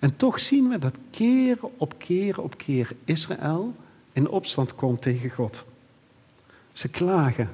En 0.00 0.16
toch 0.16 0.40
zien 0.40 0.68
we 0.68 0.78
dat 0.78 0.98
keer 1.10 1.58
op 1.76 1.94
keer 1.98 2.40
op 2.40 2.58
keer 2.58 2.92
Israël 3.04 3.74
in 4.12 4.28
opstand 4.28 4.74
komt 4.74 5.02
tegen 5.02 5.30
God. 5.30 5.64
Ze 6.72 6.88
klagen 6.88 7.50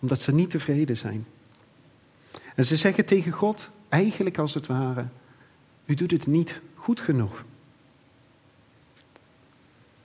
omdat 0.00 0.20
ze 0.20 0.32
niet 0.32 0.50
tevreden 0.50 0.96
zijn. 0.96 1.26
En 2.54 2.64
ze 2.64 2.76
zeggen 2.76 3.04
tegen 3.04 3.32
God, 3.32 3.68
eigenlijk 3.88 4.38
als 4.38 4.54
het 4.54 4.66
ware, 4.66 5.06
u 5.84 5.94
doet 5.94 6.10
het 6.10 6.26
niet 6.26 6.60
goed 6.74 7.00
genoeg. 7.00 7.44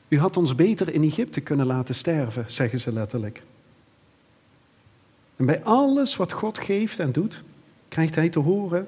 U 0.08 0.20
had 0.20 0.38
ons 0.38 0.56
beter 0.56 0.94
in 0.94 1.04
Egypte 1.04 1.42
kunnen 1.42 1.66
laten 1.66 1.96
sterven, 1.96 2.46
zeggen 2.48 2.80
ze 2.80 2.92
letterlijk. 2.92 3.44
En 5.36 5.46
bij 5.46 5.64
alles 5.64 6.16
wat 6.16 6.32
God 6.32 6.58
geeft 6.58 7.00
en 7.00 7.12
doet, 7.12 7.44
krijgt 7.88 8.16
hij 8.16 8.30
te 8.30 8.40
horen, 8.40 8.88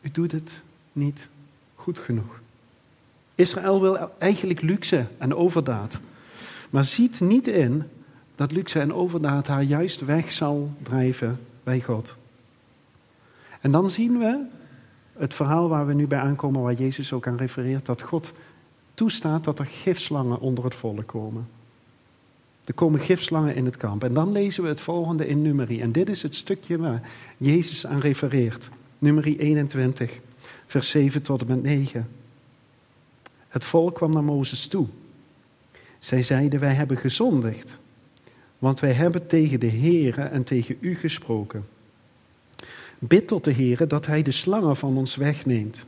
u 0.00 0.10
doet 0.10 0.32
het 0.32 0.60
niet 0.92 1.28
goed 1.74 1.98
genoeg. 1.98 2.40
Israël 3.34 3.80
wil 3.80 4.10
eigenlijk 4.18 4.60
luxe 4.60 5.06
en 5.18 5.34
overdaad, 5.34 5.98
maar 6.70 6.84
ziet 6.84 7.20
niet 7.20 7.46
in 7.46 7.84
dat 8.34 8.52
luxe 8.52 8.80
en 8.80 8.92
overdaad 8.92 9.46
haar 9.46 9.62
juist 9.62 10.04
weg 10.04 10.32
zal 10.32 10.70
drijven 10.82 11.40
bij 11.62 11.80
God. 11.80 12.14
En 13.60 13.70
dan 13.70 13.90
zien 13.90 14.18
we 14.18 14.44
het 15.18 15.34
verhaal 15.34 15.68
waar 15.68 15.86
we 15.86 15.94
nu 15.94 16.06
bij 16.06 16.18
aankomen, 16.18 16.62
waar 16.62 16.72
Jezus 16.72 17.12
ook 17.12 17.26
aan 17.26 17.36
refereert, 17.36 17.86
dat 17.86 18.02
God 18.02 18.32
toestaat 18.94 19.44
dat 19.44 19.58
er 19.58 19.66
gifslangen 19.66 20.40
onder 20.40 20.64
het 20.64 20.74
volk 20.74 21.06
komen. 21.06 21.48
Er 22.64 22.74
komen 22.74 23.00
gifslangen 23.00 23.54
in 23.54 23.64
het 23.64 23.76
kamp. 23.76 24.04
En 24.04 24.14
dan 24.14 24.32
lezen 24.32 24.62
we 24.62 24.68
het 24.68 24.80
volgende 24.80 25.26
in 25.26 25.42
Numeri. 25.42 25.80
En 25.80 25.92
dit 25.92 26.08
is 26.08 26.22
het 26.22 26.34
stukje 26.34 26.78
waar 26.78 27.02
Jezus 27.36 27.86
aan 27.86 28.00
refereert. 28.00 28.70
Numeri 28.98 29.38
21, 29.38 30.20
vers 30.66 30.88
7 30.88 31.22
tot 31.22 31.40
en 31.40 31.46
met 31.46 31.62
9. 31.62 32.08
Het 33.48 33.64
volk 33.64 33.94
kwam 33.94 34.12
naar 34.12 34.24
Mozes 34.24 34.66
toe. 34.66 34.86
Zij 35.98 36.22
zeiden, 36.22 36.60
wij 36.60 36.74
hebben 36.74 36.96
gezondigd, 36.96 37.78
want 38.58 38.80
wij 38.80 38.92
hebben 38.92 39.26
tegen 39.26 39.60
de 39.60 39.70
Heere 39.70 40.22
en 40.22 40.44
tegen 40.44 40.76
u 40.80 40.94
gesproken. 40.94 41.64
Bid 42.98 43.26
tot 43.26 43.44
de 43.44 43.52
Heere 43.52 43.86
dat 43.86 44.06
hij 44.06 44.22
de 44.22 44.30
slangen 44.30 44.76
van 44.76 44.96
ons 44.96 45.16
wegneemt. 45.16 45.86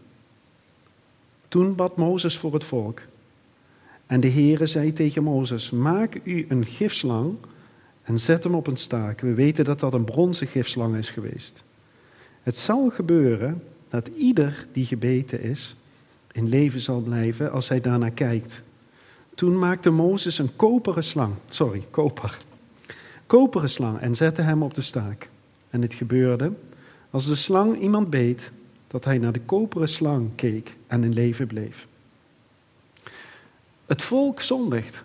Toen 1.49 1.75
bad 1.75 1.97
Mozes 1.97 2.38
voor 2.38 2.55
het 2.55 2.64
volk. 2.64 3.01
En 4.07 4.21
de 4.21 4.31
Heere 4.31 4.66
zei 4.66 4.92
tegen 4.92 5.23
Mozes, 5.23 5.71
maak 5.71 6.21
u 6.25 6.47
een 6.49 6.64
gifslang 6.64 7.37
en 8.03 8.18
zet 8.18 8.44
hem 8.44 8.55
op 8.55 8.66
een 8.66 8.77
staak. 8.77 9.21
We 9.21 9.35
weten 9.35 9.64
dat 9.64 9.81
dat 9.81 9.94
een 9.94 10.05
bronzen 10.05 10.47
gifslang 10.47 10.97
is 10.97 11.11
geweest. 11.11 11.64
Het 12.42 12.57
zal 12.57 12.90
gebeuren 12.90 13.62
dat 13.88 14.09
ieder 14.09 14.66
die 14.73 14.85
gebeten 14.85 15.42
is, 15.42 15.77
in 16.33 16.49
leven 16.49 16.81
zal 16.81 17.01
blijven 17.01 17.53
als 17.53 17.68
hij 17.68 17.81
daarnaar 17.81 18.11
kijkt. 18.11 18.62
Toen 19.35 19.59
maakte 19.59 19.90
Mozes 19.90 20.38
een 20.38 20.57
koperen 20.57 21.05
slang, 21.05 21.35
sorry, 21.49 21.87
koper, 21.90 22.37
koperen 23.27 23.68
slang 23.68 23.99
en 23.99 24.14
zette 24.14 24.42
hem 24.42 24.62
op 24.62 24.75
de 24.75 24.81
staak. 24.81 25.29
En 25.71 25.83
het 25.83 25.94
gebeurde, 25.94 26.53
als 27.11 27.27
de 27.27 27.35
slang 27.35 27.79
iemand 27.79 28.11
beet, 28.11 28.53
dat 28.87 29.05
hij 29.05 29.18
naar 29.18 29.33
de 29.33 29.40
koperen 29.40 29.88
slang 29.88 30.31
keek 30.35 30.77
en 30.87 31.05
in 31.05 31.12
leven 31.12 31.47
bleef. 31.47 31.87
Het 33.87 34.03
volk 34.03 34.40
zondigt. 34.40 35.05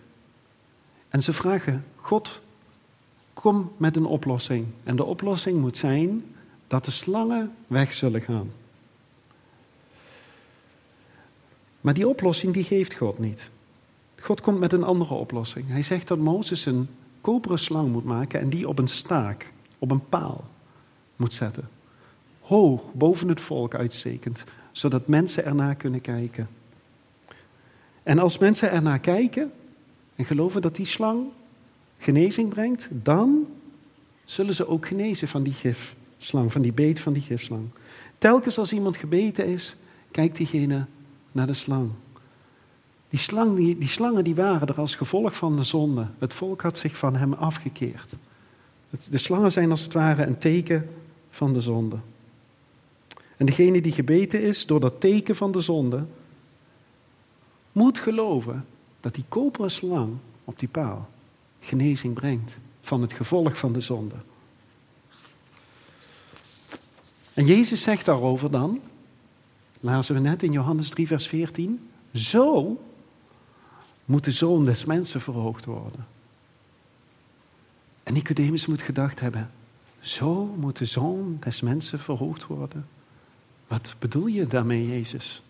En 1.09 1.23
ze 1.23 1.33
vragen, 1.33 1.85
God, 1.95 2.39
kom 3.33 3.71
met 3.77 3.95
een 3.95 4.05
oplossing. 4.05 4.67
En 4.83 4.95
de 4.95 5.03
oplossing 5.03 5.59
moet 5.59 5.77
zijn 5.77 6.25
dat 6.67 6.85
de 6.85 6.91
slangen 6.91 7.53
weg 7.67 7.93
zullen 7.93 8.21
gaan. 8.21 8.51
Maar 11.81 11.93
die 11.93 12.07
oplossing 12.07 12.53
die 12.53 12.63
geeft 12.63 12.93
God 12.93 13.19
niet. 13.19 13.49
God 14.19 14.41
komt 14.41 14.59
met 14.59 14.73
een 14.73 14.83
andere 14.83 15.13
oplossing. 15.13 15.67
Hij 15.67 15.83
zegt 15.83 16.07
dat 16.07 16.17
Mozes 16.17 16.65
een 16.65 16.87
koperen 17.21 17.59
slang 17.59 17.91
moet 17.91 18.03
maken 18.03 18.39
en 18.39 18.49
die 18.49 18.67
op 18.67 18.79
een 18.79 18.87
staak, 18.87 19.53
op 19.79 19.91
een 19.91 20.09
paal 20.09 20.43
moet 21.15 21.33
zetten. 21.33 21.69
Hoog 22.43 22.93
boven 22.93 23.27
het 23.27 23.41
volk 23.41 23.75
uitstekend, 23.75 24.43
zodat 24.71 25.08
mensen 25.08 25.45
ernaar 25.45 25.75
kunnen 25.75 26.01
kijken. 26.01 26.47
En 28.03 28.19
als 28.19 28.38
mensen 28.38 28.71
ernaar 28.71 28.99
kijken 28.99 29.51
en 30.15 30.25
geloven 30.25 30.62
dat 30.62 30.75
die 30.75 30.86
slang 30.86 31.25
genezing 31.97 32.49
brengt, 32.49 32.88
dan 32.91 33.47
zullen 34.23 34.56
ze 34.56 34.67
ook 34.67 34.88
genezen 34.88 35.27
van 35.27 35.43
die 35.43 35.53
gifslang, 35.53 36.51
van 36.51 36.62
die 36.62 36.73
beet 36.73 36.99
van 36.99 37.13
die 37.13 37.21
gifslang. 37.21 37.67
Telkens 38.17 38.58
als 38.58 38.73
iemand 38.73 38.97
gebeten 38.97 39.45
is, 39.45 39.75
kijkt 40.12 40.38
diegene 40.38 40.86
naar 41.32 41.47
de 41.47 41.53
slang. 41.53 41.89
Die, 43.10 43.19
slang, 43.19 43.56
die, 43.56 43.88
slangen 43.88 44.23
die 44.23 44.36
waren 44.36 44.67
er 44.67 44.79
als 44.79 44.95
gevolg 44.95 45.36
van 45.36 45.56
de 45.56 45.63
zonde. 45.63 46.08
Het 46.17 46.34
volk 46.34 46.62
had 46.62 46.77
zich 46.77 46.97
van 46.97 47.15
hem 47.15 47.34
afgekeerd. 47.34 48.15
de 49.10 49.17
slangen 49.17 49.51
zijn 49.51 49.71
als 49.71 49.82
het 49.82 49.93
ware 49.93 50.25
een 50.25 50.38
teken 50.38 50.89
van 51.29 51.53
de 51.53 51.62
zonde. 51.62 51.97
En 53.43 53.49
degene 53.49 53.82
die 53.82 53.91
gebeten 53.91 54.41
is 54.41 54.65
door 54.65 54.79
dat 54.79 54.99
teken 54.99 55.36
van 55.36 55.51
de 55.51 55.62
zonde, 55.62 56.06
moet 57.71 57.99
geloven 57.99 58.65
dat 58.99 59.15
die 59.15 59.23
koperen 59.27 59.71
slang 59.71 60.15
op 60.43 60.60
die 60.60 60.67
paal 60.67 61.10
genezing 61.60 62.13
brengt 62.13 62.60
van 62.82 63.01
het 63.01 63.13
gevolg 63.13 63.58
van 63.58 63.73
de 63.73 63.79
zonde. 63.79 64.15
En 67.34 67.45
Jezus 67.45 67.82
zegt 67.82 68.06
daarover 68.06 68.51
dan, 68.51 68.79
lazen 69.79 70.15
we 70.15 70.21
net 70.21 70.43
in 70.43 70.51
Johannes 70.51 70.89
3, 70.89 71.08
vers 71.08 71.27
14, 71.27 71.89
zo 72.13 72.82
moet 74.06 74.23
de 74.23 74.32
zoon 74.32 74.65
des 74.65 74.86
mensen 74.86 75.21
verhoogd 75.21 75.65
worden. 75.65 76.08
En 78.03 78.13
Nicodemus 78.13 78.65
moet 78.65 78.82
gedacht 78.82 79.19
hebben, 79.19 79.51
zo 79.99 80.45
moet 80.45 80.77
de 80.77 80.86
zoon 80.86 81.38
des 81.39 81.62
mensen 81.62 81.99
verhoogd 81.99 82.45
worden. 82.45 83.01
Wat 83.73 83.95
bedoel 83.99 84.25
je 84.25 84.47
daarmee, 84.47 84.88
Jezus? 84.88 85.41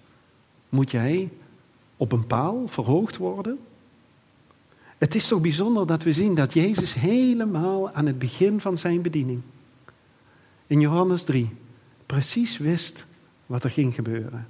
Moet 0.70 0.92
jij 0.92 1.30
op 1.98 2.12
een 2.12 2.28
paal 2.28 2.68
verhoogd 2.68 3.18
worden? 3.18 3.60
Het 4.98 5.16
is 5.16 5.28
toch 5.28 5.42
bijzonder 5.42 5.88
dat 5.88 6.04
we 6.04 6.14
zien 6.14 6.36
dat 6.36 6.54
Jezus 6.54 6.94
helemaal 6.94 7.92
aan 7.92 8.06
het 8.06 8.20
begin 8.20 8.60
van 8.62 8.78
zijn 8.78 9.02
bediening, 9.02 9.42
in 10.68 10.80
Johannes 10.80 11.24
3, 11.24 11.56
precies 12.06 12.58
wist 12.58 13.06
wat 13.46 13.64
er 13.64 13.70
ging 13.70 13.96
gebeuren. 13.96 14.48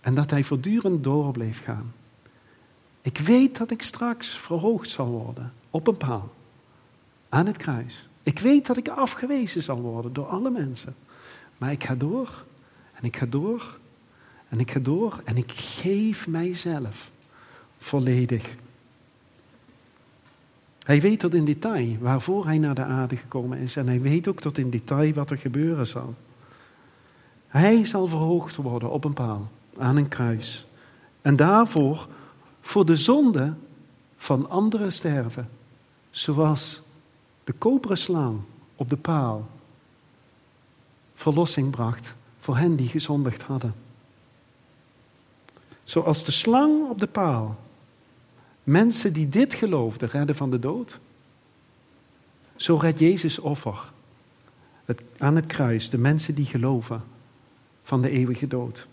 En 0.00 0.14
dat 0.14 0.30
hij 0.30 0.44
voortdurend 0.44 1.04
door 1.04 1.32
bleef 1.32 1.64
gaan. 1.64 1.92
Ik 3.02 3.18
weet 3.18 3.58
dat 3.58 3.70
ik 3.70 3.82
straks 3.82 4.28
verhoogd 4.28 4.90
zal 4.90 5.06
worden 5.06 5.52
op 5.70 5.86
een 5.86 5.96
paal, 5.96 6.34
aan 7.28 7.46
het 7.46 7.56
kruis. 7.56 8.08
Ik 8.22 8.38
weet 8.38 8.66
dat 8.66 8.76
ik 8.76 8.88
afgewezen 8.88 9.62
zal 9.62 9.80
worden 9.80 10.12
door 10.12 10.26
alle 10.26 10.50
mensen. 10.50 10.94
Maar 11.58 11.72
ik 11.72 11.84
ga 11.84 11.94
door 11.94 12.46
en 13.00 13.04
ik 13.04 13.16
ga 13.16 13.26
door 13.26 13.78
En 14.48 14.60
ik 14.60 14.70
ga 14.70 14.80
door 14.80 15.20
en 15.24 15.36
ik 15.36 15.52
geef 15.52 16.26
mijzelf 16.26 17.10
volledig. 17.78 18.54
Hij 20.78 21.00
weet 21.00 21.20
tot 21.20 21.34
in 21.34 21.44
detail 21.44 21.96
waarvoor 22.00 22.44
hij 22.44 22.58
naar 22.58 22.74
de 22.74 22.84
aarde 22.84 23.16
gekomen 23.16 23.58
is. 23.58 23.76
En 23.76 23.86
hij 23.86 24.00
weet 24.00 24.28
ook 24.28 24.40
tot 24.40 24.58
in 24.58 24.70
detail 24.70 25.12
wat 25.12 25.30
er 25.30 25.36
gebeuren 25.36 25.86
zal. 25.86 26.14
Hij 27.46 27.84
zal 27.84 28.06
verhoogd 28.06 28.56
worden 28.56 28.90
op 28.90 29.04
een 29.04 29.12
paal, 29.12 29.50
aan 29.78 29.96
een 29.96 30.08
kruis. 30.08 30.66
En 31.22 31.36
daarvoor 31.36 32.08
voor 32.60 32.86
de 32.86 32.96
zonde 32.96 33.54
van 34.16 34.50
anderen 34.50 34.92
sterven. 34.92 35.48
Zoals 36.10 36.82
de 37.44 37.52
koperen 37.52 37.98
slang 37.98 38.40
op 38.76 38.88
de 38.88 38.96
paal 38.96 39.48
verlossing 41.14 41.70
bracht 41.70 42.14
voor 42.48 42.56
hen 42.56 42.76
die 42.76 42.88
gezondigd 42.88 43.42
hadden. 43.42 43.74
Zoals 45.84 46.24
de 46.24 46.32
slang 46.32 46.88
op 46.90 47.00
de 47.00 47.06
paal 47.06 47.58
mensen 48.64 49.12
die 49.12 49.28
dit 49.28 49.54
geloofden 49.54 50.08
redden 50.08 50.36
van 50.36 50.50
de 50.50 50.58
dood. 50.58 50.98
Zo 52.56 52.76
redt 52.76 52.98
Jezus 52.98 53.38
offer 53.38 53.92
het, 54.84 55.02
aan 55.18 55.36
het 55.36 55.46
kruis 55.46 55.90
de 55.90 55.98
mensen 55.98 56.34
die 56.34 56.44
geloven 56.44 57.02
van 57.82 58.02
de 58.02 58.10
eeuwige 58.10 58.46
dood. 58.46 58.86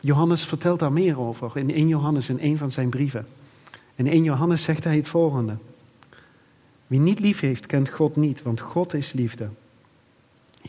Johannes 0.00 0.44
vertelt 0.44 0.78
daar 0.78 0.92
meer 0.92 1.18
over 1.18 1.56
in 1.56 1.70
1 1.70 1.88
Johannes 1.88 2.28
in 2.28 2.38
een 2.40 2.58
van 2.58 2.70
zijn 2.70 2.88
brieven. 2.88 3.26
In 3.94 4.06
1 4.06 4.22
Johannes 4.22 4.62
zegt 4.62 4.84
hij 4.84 4.96
het 4.96 5.08
volgende. 5.08 5.56
Wie 6.86 7.00
niet 7.00 7.18
lief 7.20 7.40
heeft, 7.40 7.66
kent 7.66 7.88
God 7.88 8.16
niet, 8.16 8.42
want 8.42 8.60
God 8.60 8.94
is 8.94 9.12
liefde. 9.12 9.48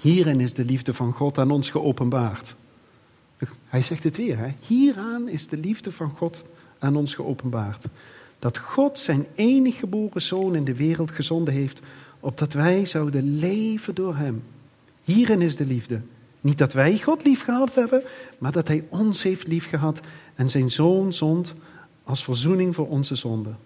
Hierin 0.01 0.39
is 0.39 0.53
de 0.53 0.65
liefde 0.65 0.93
van 0.93 1.13
God 1.13 1.37
aan 1.37 1.51
ons 1.51 1.69
geopenbaard. 1.69 2.55
Hij 3.65 3.81
zegt 3.81 4.03
het 4.03 4.17
weer, 4.17 4.37
hè? 4.37 4.47
hieraan 4.59 5.29
is 5.29 5.47
de 5.47 5.57
liefde 5.57 5.91
van 5.91 6.09
God 6.09 6.45
aan 6.79 6.95
ons 6.95 7.15
geopenbaard. 7.15 7.87
Dat 8.39 8.57
God 8.57 8.99
zijn 8.99 9.25
enige 9.35 9.77
geboren 9.77 10.21
zoon 10.21 10.55
in 10.55 10.63
de 10.63 10.75
wereld 10.75 11.11
gezonden 11.11 11.53
heeft, 11.53 11.81
opdat 12.19 12.53
wij 12.53 12.85
zouden 12.85 13.39
leven 13.39 13.95
door 13.95 14.15
hem. 14.15 14.43
Hierin 15.03 15.41
is 15.41 15.55
de 15.55 15.65
liefde. 15.65 16.01
Niet 16.41 16.57
dat 16.57 16.73
wij 16.73 16.99
God 16.99 17.23
lief 17.23 17.43
gehad 17.43 17.75
hebben, 17.75 18.03
maar 18.37 18.51
dat 18.51 18.67
hij 18.67 18.85
ons 18.89 19.23
heeft 19.23 19.47
lief 19.47 19.69
gehad 19.69 19.99
en 20.35 20.49
zijn 20.49 20.71
zoon 20.71 21.13
zond 21.13 21.53
als 22.03 22.23
verzoening 22.23 22.75
voor 22.75 22.87
onze 22.87 23.15
zonden. 23.15 23.57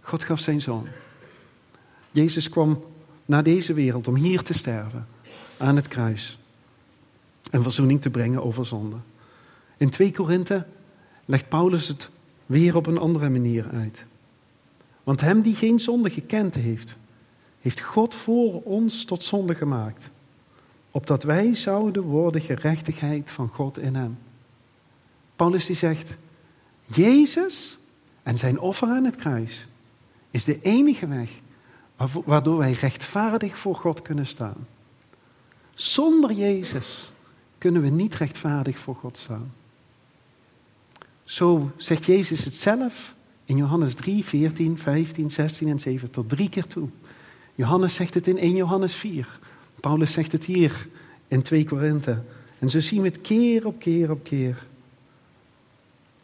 God 0.00 0.24
gaf 0.24 0.40
zijn 0.40 0.60
zoon. 0.60 0.86
Jezus 2.10 2.48
kwam 2.48 2.84
naar 3.30 3.42
deze 3.42 3.72
wereld 3.72 4.08
om 4.08 4.14
hier 4.14 4.42
te 4.42 4.54
sterven, 4.54 5.06
aan 5.56 5.76
het 5.76 5.88
kruis. 5.88 6.38
En 7.50 7.62
verzoening 7.62 8.00
te 8.00 8.10
brengen 8.10 8.44
over 8.44 8.66
zonde. 8.66 8.96
In 9.76 9.90
2 9.90 10.12
Korinthe 10.12 10.66
legt 11.24 11.48
Paulus 11.48 11.88
het 11.88 12.08
weer 12.46 12.76
op 12.76 12.86
een 12.86 12.98
andere 12.98 13.28
manier 13.28 13.68
uit. 13.72 14.04
Want 15.02 15.20
hem 15.20 15.40
die 15.40 15.54
geen 15.54 15.80
zonde 15.80 16.10
gekend 16.10 16.54
heeft, 16.54 16.96
heeft 17.60 17.80
God 17.80 18.14
voor 18.14 18.62
ons 18.62 19.04
tot 19.04 19.24
zonde 19.24 19.54
gemaakt, 19.54 20.10
opdat 20.90 21.22
wij 21.22 21.54
zouden 21.54 22.02
worden 22.02 22.40
gerechtigheid 22.40 23.30
van 23.30 23.48
God 23.48 23.78
in 23.78 23.94
hem. 23.94 24.18
Paulus 25.36 25.66
die 25.66 25.76
zegt, 25.76 26.16
Jezus 26.84 27.78
en 28.22 28.38
zijn 28.38 28.58
offer 28.58 28.88
aan 28.88 29.04
het 29.04 29.16
kruis 29.16 29.66
is 30.30 30.44
de 30.44 30.60
enige 30.60 31.06
weg 31.06 31.30
waardoor 32.24 32.56
wij 32.56 32.72
rechtvaardig 32.72 33.58
voor 33.58 33.76
God 33.76 34.02
kunnen 34.02 34.26
staan. 34.26 34.66
Zonder 35.74 36.32
Jezus 36.32 37.12
kunnen 37.58 37.82
we 37.82 37.88
niet 37.88 38.14
rechtvaardig 38.14 38.78
voor 38.78 38.94
God 38.94 39.16
staan. 39.18 39.52
Zo 41.24 41.70
zegt 41.76 42.04
Jezus 42.04 42.44
het 42.44 42.54
zelf 42.54 43.14
in 43.44 43.56
Johannes 43.56 43.94
3, 43.94 44.24
14, 44.24 44.78
15, 44.78 45.30
16 45.30 45.68
en 45.68 45.78
7 45.78 46.10
tot 46.10 46.28
drie 46.28 46.48
keer 46.48 46.66
toe. 46.66 46.88
Johannes 47.54 47.94
zegt 47.94 48.14
het 48.14 48.26
in 48.26 48.38
1 48.38 48.54
Johannes 48.54 48.94
4. 48.94 49.38
Paulus 49.80 50.12
zegt 50.12 50.32
het 50.32 50.44
hier 50.44 50.88
in 51.28 51.42
2 51.42 51.64
Korinthe. 51.64 52.22
En 52.58 52.70
zo 52.70 52.80
zien 52.80 53.02
we 53.02 53.08
het 53.08 53.20
keer 53.20 53.66
op 53.66 53.78
keer 53.78 54.10
op 54.10 54.24
keer. 54.24 54.64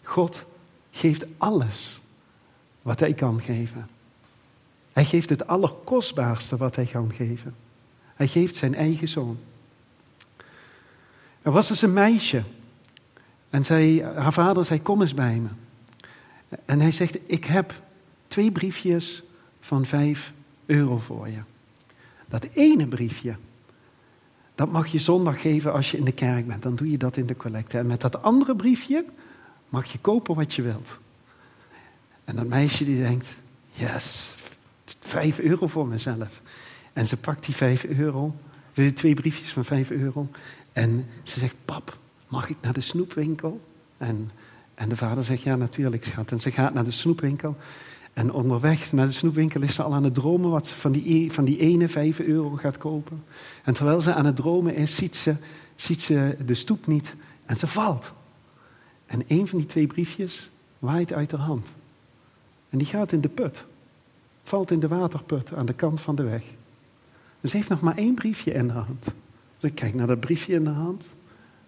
God 0.02 0.44
geeft 0.90 1.26
alles 1.36 2.00
wat 2.82 3.00
hij 3.00 3.14
kan 3.14 3.40
geven. 3.40 3.95
Hij 4.96 5.04
geeft 5.04 5.28
het 5.28 5.46
allerkostbaarste 5.46 6.56
wat 6.56 6.76
hij 6.76 6.84
kan 6.84 7.12
geven. 7.12 7.54
Hij 8.14 8.26
geeft 8.26 8.56
zijn 8.56 8.74
eigen 8.74 9.08
zoon. 9.08 9.38
Er 11.42 11.52
was 11.52 11.68
dus 11.68 11.82
een 11.82 11.92
meisje 11.92 12.42
en 13.50 13.64
zij, 13.64 14.10
haar 14.14 14.32
vader 14.32 14.64
zei, 14.64 14.82
kom 14.82 15.00
eens 15.00 15.14
bij 15.14 15.40
me. 15.40 15.48
En 16.64 16.80
hij 16.80 16.92
zegt, 16.92 17.18
ik 17.26 17.44
heb 17.44 17.82
twee 18.28 18.52
briefjes 18.52 19.22
van 19.60 19.86
vijf 19.86 20.32
euro 20.66 20.98
voor 20.98 21.28
je. 21.28 21.40
Dat 22.28 22.48
ene 22.52 22.86
briefje, 22.88 23.36
dat 24.54 24.72
mag 24.72 24.86
je 24.86 24.98
zondag 24.98 25.40
geven 25.40 25.72
als 25.72 25.90
je 25.90 25.96
in 25.96 26.04
de 26.04 26.12
kerk 26.12 26.46
bent. 26.46 26.62
Dan 26.62 26.76
doe 26.76 26.90
je 26.90 26.98
dat 26.98 27.16
in 27.16 27.26
de 27.26 27.36
collecte. 27.36 27.78
En 27.78 27.86
met 27.86 28.00
dat 28.00 28.22
andere 28.22 28.56
briefje 28.56 29.04
mag 29.68 29.92
je 29.92 29.98
kopen 29.98 30.34
wat 30.34 30.54
je 30.54 30.62
wilt. 30.62 30.98
En 32.24 32.36
dat 32.36 32.46
meisje 32.46 32.84
die 32.84 33.02
denkt, 33.02 33.28
yes, 33.72 34.34
vijf 35.06 35.38
euro 35.38 35.66
voor 35.66 35.86
mezelf. 35.86 36.42
En 36.92 37.06
ze 37.06 37.16
pakt 37.16 37.44
die 37.44 37.54
vijf 37.54 37.84
euro. 37.84 38.34
Ze 38.72 38.80
heeft 38.80 38.96
twee 38.96 39.14
briefjes 39.14 39.52
van 39.52 39.64
vijf 39.64 39.90
euro. 39.90 40.28
En 40.72 41.06
ze 41.22 41.38
zegt, 41.38 41.54
pap, 41.64 41.98
mag 42.28 42.48
ik 42.48 42.56
naar 42.60 42.72
de 42.72 42.80
snoepwinkel? 42.80 43.60
En, 43.96 44.30
en 44.74 44.88
de 44.88 44.96
vader 44.96 45.24
zegt, 45.24 45.42
ja 45.42 45.56
natuurlijk 45.56 46.04
schat. 46.04 46.30
En 46.30 46.40
ze 46.40 46.50
gaat 46.50 46.74
naar 46.74 46.84
de 46.84 46.90
snoepwinkel. 46.90 47.56
En 48.12 48.32
onderweg 48.32 48.92
naar 48.92 49.06
de 49.06 49.12
snoepwinkel 49.12 49.62
is 49.62 49.74
ze 49.74 49.82
al 49.82 49.94
aan 49.94 50.04
het 50.04 50.14
dromen 50.14 50.50
wat 50.50 50.66
ze 50.66 50.74
van 50.74 50.92
die, 50.92 51.14
e, 51.14 51.30
van 51.30 51.44
die 51.44 51.58
ene 51.58 51.88
vijf 51.88 52.20
euro 52.20 52.50
gaat 52.50 52.78
kopen. 52.78 53.24
En 53.64 53.74
terwijl 53.74 54.00
ze 54.00 54.14
aan 54.14 54.26
het 54.26 54.36
dromen 54.36 54.74
is, 54.74 54.94
ziet 54.94 55.16
ze, 55.16 55.36
ziet 55.74 56.02
ze 56.02 56.36
de 56.46 56.54
stoep 56.54 56.86
niet 56.86 57.14
en 57.46 57.56
ze 57.56 57.66
valt. 57.66 58.12
En 59.06 59.22
een 59.26 59.48
van 59.48 59.58
die 59.58 59.68
twee 59.68 59.86
briefjes 59.86 60.50
waait 60.78 61.12
uit 61.12 61.30
haar 61.30 61.40
hand. 61.40 61.72
En 62.70 62.78
die 62.78 62.86
gaat 62.86 63.12
in 63.12 63.20
de 63.20 63.28
put. 63.28 63.64
Valt 64.46 64.70
in 64.70 64.80
de 64.80 64.88
waterput 64.88 65.54
aan 65.54 65.66
de 65.66 65.72
kant 65.72 66.00
van 66.00 66.14
de 66.14 66.22
weg. 66.22 66.42
Dus 67.40 67.50
ze 67.50 67.56
heeft 67.56 67.68
nog 67.68 67.80
maar 67.80 67.96
één 67.96 68.14
briefje 68.14 68.52
in 68.52 68.68
haar 68.68 68.84
hand. 68.84 69.04
Dus 69.58 69.70
ik 69.70 69.74
kijk 69.74 69.94
naar 69.94 70.06
dat 70.06 70.20
briefje 70.20 70.52
in 70.52 70.64
de 70.64 70.70
hand 70.70 71.16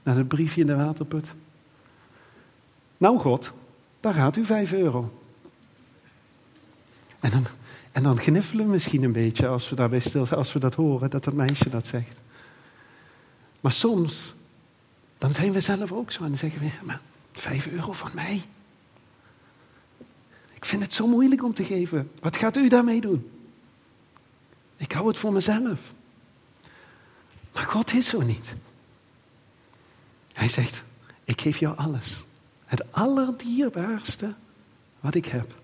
naar 0.02 0.16
het 0.16 0.28
briefje 0.28 0.60
in 0.60 0.66
de 0.66 0.76
waterput. 0.76 1.34
Nou 2.96 3.18
God, 3.18 3.52
daar 4.00 4.14
gaat 4.14 4.36
u 4.36 4.44
vijf 4.44 4.72
euro. 4.72 5.12
En 7.20 7.30
dan, 7.30 7.46
en 7.92 8.02
dan 8.02 8.18
gniffelen 8.18 8.64
we 8.64 8.70
misschien 8.70 9.02
een 9.02 9.12
beetje 9.12 9.48
als 9.48 9.68
we 9.68 9.76
daarbij 9.76 10.00
stil 10.00 10.28
als 10.28 10.52
we 10.52 10.58
dat 10.58 10.74
horen, 10.74 11.10
dat 11.10 11.24
dat 11.24 11.34
meisje 11.34 11.68
dat 11.68 11.86
zegt. 11.86 12.16
Maar 13.60 13.72
soms, 13.72 14.34
dan 15.18 15.34
zijn 15.34 15.52
we 15.52 15.60
zelf 15.60 15.92
ook 15.92 16.10
zo 16.10 16.22
en 16.22 16.28
dan 16.28 16.38
zeggen 16.38 16.60
we, 16.60 16.70
maar 16.84 17.00
vijf 17.32 17.66
euro 17.66 17.92
van 17.92 18.10
mij. 18.14 18.42
Ik 20.58 20.64
vind 20.64 20.82
het 20.82 20.94
zo 20.94 21.06
moeilijk 21.06 21.44
om 21.44 21.54
te 21.54 21.64
geven. 21.64 22.10
Wat 22.20 22.36
gaat 22.36 22.56
u 22.56 22.68
daarmee 22.68 23.00
doen? 23.00 23.30
Ik 24.76 24.92
hou 24.92 25.08
het 25.08 25.18
voor 25.18 25.32
mezelf. 25.32 25.94
Maar 27.52 27.62
God 27.62 27.92
is 27.92 28.08
zo 28.08 28.20
niet. 28.20 28.54
Hij 30.32 30.48
zegt, 30.48 30.82
ik 31.24 31.40
geef 31.40 31.58
jou 31.58 31.76
alles. 31.76 32.24
Het 32.64 32.92
allerdierbaarste 32.92 34.34
wat 35.00 35.14
ik 35.14 35.26
heb. 35.26 35.54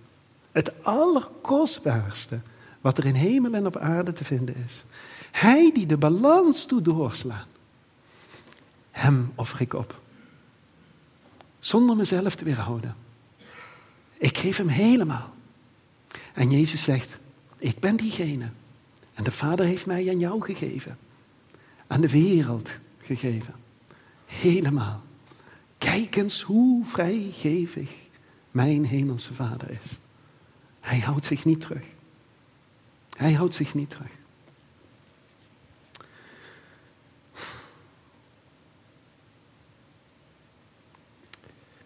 Het 0.52 0.84
allerkostbaarste 0.84 2.40
wat 2.80 2.98
er 2.98 3.04
in 3.04 3.14
hemel 3.14 3.54
en 3.54 3.66
op 3.66 3.76
aarde 3.76 4.12
te 4.12 4.24
vinden 4.24 4.56
is. 4.56 4.84
Hij 5.30 5.70
die 5.72 5.86
de 5.86 5.96
balans 5.96 6.66
doet 6.66 6.84
doorslaan. 6.84 7.46
Hem 8.90 9.32
offer 9.34 9.60
ik 9.60 9.74
op. 9.74 10.00
Zonder 11.58 11.96
mezelf 11.96 12.34
te 12.34 12.44
weerhouden. 12.44 13.03
Ik 14.24 14.38
geef 14.38 14.56
hem 14.56 14.68
helemaal. 14.68 15.34
En 16.34 16.50
Jezus 16.50 16.82
zegt, 16.82 17.18
ik 17.58 17.78
ben 17.78 17.96
diegene. 17.96 18.50
En 19.14 19.24
de 19.24 19.30
Vader 19.30 19.66
heeft 19.66 19.86
mij 19.86 20.08
aan 20.08 20.18
jou 20.18 20.42
gegeven. 20.42 20.98
Aan 21.86 22.00
de 22.00 22.08
wereld 22.08 22.78
gegeven. 22.98 23.54
Helemaal. 24.26 25.02
Kijk 25.78 26.16
eens 26.16 26.42
hoe 26.42 26.84
vrijgevig 26.84 27.90
mijn 28.50 28.84
hemelse 28.84 29.34
vader 29.34 29.70
is. 29.70 29.98
Hij 30.80 30.98
houdt 30.98 31.24
zich 31.24 31.44
niet 31.44 31.60
terug. 31.60 31.84
Hij 33.16 33.32
houdt 33.32 33.54
zich 33.54 33.74
niet 33.74 33.90
terug. 33.90 34.10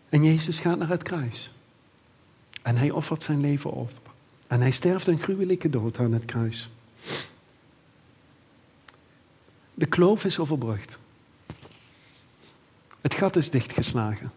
En 0.08 0.24
Jezus 0.24 0.60
gaat 0.60 0.78
naar 0.78 0.88
het 0.88 1.02
kruis. 1.02 1.50
En 2.68 2.76
hij 2.76 2.90
offert 2.90 3.22
zijn 3.22 3.40
leven 3.40 3.70
op. 3.70 3.90
En 4.46 4.60
hij 4.60 4.70
sterft 4.70 5.06
een 5.06 5.18
gruwelijke 5.18 5.70
dood 5.70 5.98
aan 5.98 6.12
het 6.12 6.24
kruis. 6.24 6.70
De 9.74 9.86
kloof 9.86 10.24
is 10.24 10.38
overbrugd. 10.38 10.98
Het 13.00 13.14
gat 13.14 13.36
is 13.36 13.50
dichtgeslagen. 13.50 14.32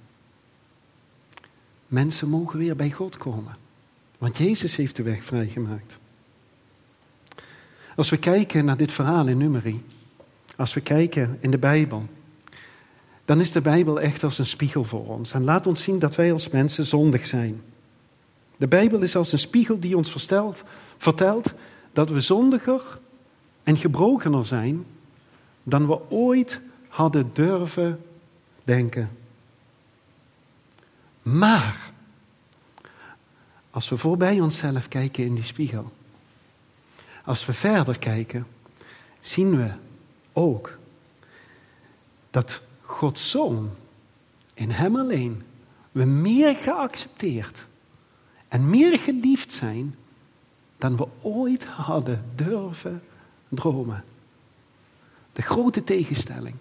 Mensen 1.87 2.29
mogen 2.29 2.59
weer 2.59 2.75
bij 2.75 2.91
God 2.91 3.17
komen. 3.17 3.55
Want 4.17 4.37
Jezus 4.37 4.75
heeft 4.75 4.95
de 4.95 5.03
weg 5.03 5.23
vrijgemaakt. 5.23 5.99
Als 7.95 8.09
we 8.09 8.17
kijken 8.17 8.65
naar 8.65 8.77
dit 8.77 8.91
verhaal 8.91 9.27
in 9.27 9.37
Numeri, 9.37 9.83
als 10.55 10.73
we 10.73 10.81
kijken 10.81 11.37
in 11.39 11.51
de 11.51 11.57
Bijbel, 11.57 12.05
dan 13.25 13.39
is 13.39 13.51
de 13.51 13.61
Bijbel 13.61 14.01
echt 14.01 14.23
als 14.23 14.37
een 14.39 14.45
spiegel 14.45 14.83
voor 14.83 15.07
ons. 15.07 15.33
En 15.33 15.43
laat 15.43 15.67
ons 15.67 15.83
zien 15.83 15.99
dat 15.99 16.15
wij 16.15 16.33
als 16.33 16.49
mensen 16.49 16.85
zondig 16.85 17.27
zijn. 17.27 17.61
De 18.61 18.67
Bijbel 18.67 19.01
is 19.01 19.15
als 19.15 19.31
een 19.31 19.39
spiegel 19.39 19.79
die 19.79 19.97
ons 19.97 20.11
vertelt, 20.11 20.63
vertelt 20.97 21.53
dat 21.93 22.09
we 22.09 22.19
zondiger 22.19 22.99
en 23.63 23.77
gebrokener 23.77 24.45
zijn 24.45 24.85
dan 25.63 25.87
we 25.87 26.09
ooit 26.09 26.61
hadden 26.87 27.29
durven 27.33 28.05
denken. 28.63 29.17
Maar 31.21 31.91
als 33.71 33.89
we 33.89 33.97
voorbij 33.97 34.39
onszelf 34.39 34.87
kijken 34.87 35.23
in 35.23 35.35
die 35.35 35.43
spiegel, 35.43 35.91
als 37.25 37.45
we 37.45 37.53
verder 37.53 37.99
kijken, 37.99 38.47
zien 39.19 39.57
we 39.57 39.71
ook 40.33 40.77
dat 42.29 42.61
Gods 42.81 43.29
Zoon 43.29 43.69
in 44.53 44.71
Hem 44.71 44.95
alleen 44.95 45.43
we 45.91 46.05
meer 46.05 46.55
geaccepteerd 46.55 47.69
en 48.51 48.69
meer 48.69 48.99
geliefd 48.99 49.53
zijn 49.53 49.95
dan 50.77 50.95
we 50.95 51.07
ooit 51.21 51.65
hadden 51.65 52.25
durven 52.35 53.03
dromen. 53.49 54.03
De 55.33 55.41
grote 55.41 55.83
tegenstelling. 55.83 56.55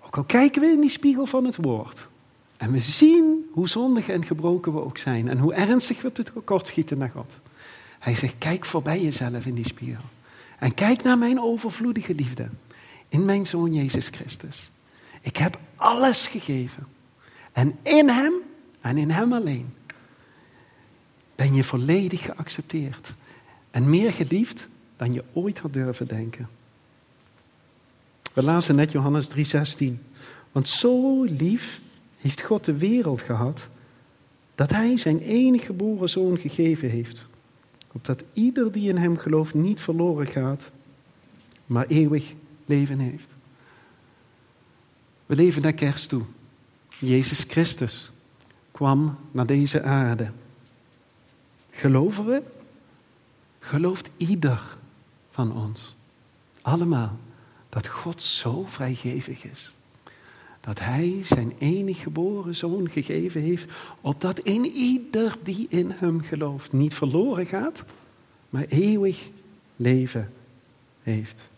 Ook 0.00 0.16
al 0.16 0.24
kijken 0.24 0.62
we 0.62 0.68
in 0.68 0.80
die 0.80 0.90
spiegel 0.90 1.26
van 1.26 1.44
het 1.44 1.56
woord 1.56 2.08
en 2.56 2.72
we 2.72 2.80
zien 2.80 3.48
hoe 3.52 3.68
zondig 3.68 4.08
en 4.08 4.24
gebroken 4.24 4.72
we 4.72 4.84
ook 4.84 4.98
zijn 4.98 5.28
en 5.28 5.38
hoe 5.38 5.54
ernstig 5.54 6.02
we 6.02 6.12
tekortschieten 6.12 6.98
naar 6.98 7.10
God. 7.14 7.38
Hij 7.98 8.14
zegt, 8.14 8.34
kijk 8.38 8.64
voorbij 8.64 9.02
jezelf 9.02 9.46
in 9.46 9.54
die 9.54 9.66
spiegel. 9.66 10.04
En 10.58 10.74
kijk 10.74 11.02
naar 11.02 11.18
mijn 11.18 11.40
overvloedige 11.40 12.14
liefde 12.14 12.48
in 13.08 13.24
mijn 13.24 13.46
Zoon 13.46 13.74
Jezus 13.74 14.08
Christus. 14.08 14.70
Ik 15.20 15.36
heb 15.36 15.58
alles 15.76 16.26
gegeven. 16.26 16.86
En 17.52 17.78
in 17.82 18.08
Hem 18.08 18.32
en 18.80 18.98
in 18.98 19.10
Hem 19.10 19.32
alleen 19.32 19.74
ben 21.42 21.54
je 21.54 21.64
volledig 21.64 22.22
geaccepteerd. 22.22 23.14
En 23.70 23.90
meer 23.90 24.12
geliefd 24.12 24.68
dan 24.96 25.12
je 25.12 25.24
ooit 25.32 25.58
had 25.58 25.72
durven 25.72 26.06
denken. 26.06 26.48
We 28.32 28.42
lazen 28.42 28.74
net 28.76 28.92
Johannes 28.92 29.28
3:16. 29.28 29.98
Want 30.52 30.68
zo 30.68 31.22
lief 31.24 31.80
heeft 32.18 32.42
God 32.42 32.64
de 32.64 32.76
wereld 32.78 33.22
gehad 33.22 33.68
dat 34.54 34.70
Hij 34.70 34.96
zijn 34.96 35.18
enige 35.18 35.64
geboren 35.64 36.08
zoon 36.08 36.38
gegeven 36.38 36.90
heeft 36.90 37.26
opdat 37.92 38.24
ieder 38.32 38.72
die 38.72 38.88
in 38.88 38.96
hem 38.96 39.16
gelooft 39.16 39.54
niet 39.54 39.80
verloren 39.80 40.26
gaat, 40.26 40.70
maar 41.66 41.86
eeuwig 41.86 42.34
leven 42.66 42.98
heeft. 42.98 43.34
We 45.26 45.36
leven 45.36 45.62
naar 45.62 45.72
kerst 45.72 46.08
toe. 46.08 46.22
Jezus 46.98 47.44
Christus 47.48 48.12
kwam 48.70 49.18
naar 49.30 49.46
deze 49.46 49.82
aarde. 49.82 50.30
Geloven 51.74 52.26
we? 52.26 52.42
Gelooft 53.58 54.10
ieder 54.16 54.78
van 55.30 55.56
ons, 55.56 55.96
allemaal, 56.62 57.18
dat 57.68 57.88
God 57.88 58.22
zo 58.22 58.64
vrijgevig 58.68 59.44
is? 59.44 59.74
dat 60.62 60.78
Hij 60.78 61.18
zijn 61.22 61.52
enige 61.58 62.00
geboren 62.00 62.54
zoon 62.54 62.90
gegeven 62.90 63.40
heeft, 63.40 63.72
opdat 64.00 64.38
in 64.38 64.64
ieder 64.64 65.36
die 65.42 65.66
in 65.68 65.90
Hem 65.90 66.20
gelooft 66.20 66.72
niet 66.72 66.94
verloren 66.94 67.46
gaat, 67.46 67.84
maar 68.50 68.64
eeuwig 68.68 69.28
leven 69.76 70.32
heeft. 71.02 71.50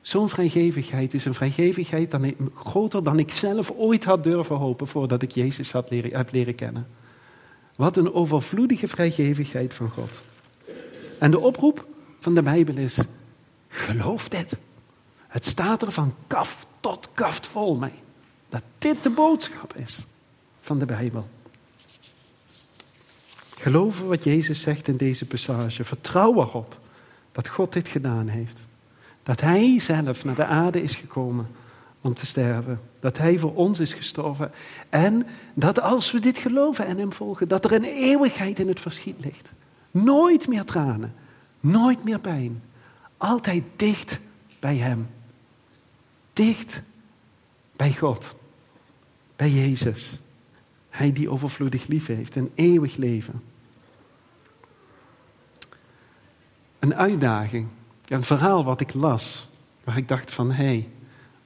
Zo'n 0.00 0.28
vrijgevigheid 0.28 1.14
is 1.14 1.24
een 1.24 1.34
vrijgevigheid 1.34 2.10
dan 2.10 2.34
groter 2.54 3.04
dan 3.04 3.18
ik 3.18 3.30
zelf 3.30 3.70
ooit 3.70 4.04
had 4.04 4.24
durven 4.24 4.56
hopen 4.56 4.86
voordat 4.86 5.22
ik 5.22 5.30
Jezus 5.30 5.72
had 5.72 5.90
leren, 5.90 6.16
heb 6.16 6.32
leren 6.32 6.54
kennen. 6.54 6.86
Wat 7.80 7.96
een 7.96 8.14
overvloedige 8.14 8.88
vrijgevigheid 8.88 9.74
van 9.74 9.90
God. 9.90 10.22
En 11.18 11.30
de 11.30 11.38
oproep 11.38 11.86
van 12.18 12.34
de 12.34 12.42
Bijbel 12.42 12.76
is: 12.76 12.98
geloof 13.68 14.28
dit. 14.28 14.56
Het 15.28 15.44
staat 15.46 15.82
er 15.82 15.92
van 15.92 16.14
kaf 16.26 16.66
tot 16.80 17.08
kaft 17.14 17.46
vol 17.46 17.76
mee. 17.76 17.92
Dat 18.48 18.62
dit 18.78 19.02
de 19.02 19.10
boodschap 19.10 19.76
is 19.76 20.06
van 20.60 20.78
de 20.78 20.86
Bijbel. 20.86 21.28
Geloven 23.56 24.08
wat 24.08 24.24
Jezus 24.24 24.60
zegt 24.60 24.88
in 24.88 24.96
deze 24.96 25.26
passage. 25.26 25.84
Vertrouw 25.84 26.40
erop 26.40 26.78
dat 27.32 27.48
God 27.48 27.72
dit 27.72 27.88
gedaan 27.88 28.28
heeft. 28.28 28.66
Dat 29.22 29.40
Hij 29.40 29.78
zelf 29.78 30.24
naar 30.24 30.34
de 30.34 30.44
aarde 30.44 30.82
is 30.82 30.94
gekomen 30.94 31.46
om 32.00 32.14
te 32.14 32.26
sterven. 32.26 32.80
Dat 33.00 33.18
Hij 33.18 33.38
voor 33.38 33.54
ons 33.54 33.80
is 33.80 33.92
gestorven. 33.92 34.52
En 34.88 35.26
dat 35.54 35.80
als 35.80 36.12
we 36.12 36.20
dit 36.20 36.38
geloven 36.38 36.86
en 36.86 36.98
Hem 36.98 37.12
volgen, 37.12 37.48
dat 37.48 37.64
er 37.64 37.72
een 37.72 37.84
eeuwigheid 37.84 38.58
in 38.58 38.68
het 38.68 38.80
verschiet 38.80 39.24
ligt. 39.24 39.52
Nooit 39.90 40.48
meer 40.48 40.64
tranen, 40.64 41.14
nooit 41.60 42.04
meer 42.04 42.20
pijn. 42.20 42.62
Altijd 43.16 43.62
dicht 43.76 44.20
bij 44.60 44.76
Hem 44.76 45.08
dicht 46.44 46.82
bij 47.76 47.92
God, 47.92 48.34
bij 49.36 49.50
Jezus. 49.50 50.20
Hij 50.88 51.12
die 51.12 51.30
overvloedig 51.30 51.86
lief 51.86 52.06
heeft, 52.06 52.36
een 52.36 52.50
eeuwig 52.54 52.96
leven. 52.96 53.42
Een 56.78 56.94
uitdaging, 56.94 57.68
een 58.06 58.22
verhaal 58.22 58.64
wat 58.64 58.80
ik 58.80 58.94
las, 58.94 59.48
waar 59.84 59.96
ik 59.96 60.08
dacht 60.08 60.30
van 60.30 60.52
hey, 60.52 60.88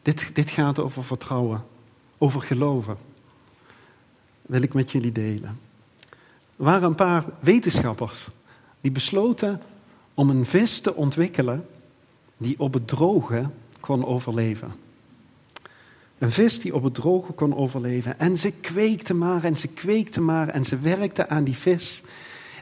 dit, 0.05 0.31
dit 0.35 0.51
gaat 0.51 0.79
over 0.79 1.05
vertrouwen, 1.05 1.65
over 2.19 2.43
geloven. 2.43 2.97
Wil 4.43 4.63
ik 4.63 4.75
met 4.75 4.91
jullie 4.91 5.13
delen. 5.13 5.59
Er 6.57 6.65
waren 6.65 6.89
een 6.89 6.95
paar 6.95 7.25
wetenschappers 7.41 8.29
die 8.81 8.91
besloten 8.91 9.63
om 10.15 10.31
een 10.31 10.45
vis 10.45 10.81
te 10.81 10.95
ontwikkelen 10.95 11.67
die 12.37 12.61
op 12.61 12.75
het 12.75 12.89
droge 12.89 13.51
kon 13.81 14.05
overleven. 14.05 14.73
Een 16.19 16.33
vis 16.33 16.61
die 16.61 16.75
op 16.75 16.83
het 16.83 16.95
droge 16.95 17.33
kon 17.33 17.57
overleven. 17.57 18.19
En 18.19 18.39
ze 18.39 18.51
kweekte 18.51 19.15
maar 19.15 19.45
en 19.45 19.57
ze 19.57 19.69
kweekte 19.69 20.21
maar 20.21 20.49
en 20.49 20.65
ze 20.65 20.79
werkte 20.79 21.29
aan 21.29 21.45
die 21.45 21.57
vis. 21.57 22.03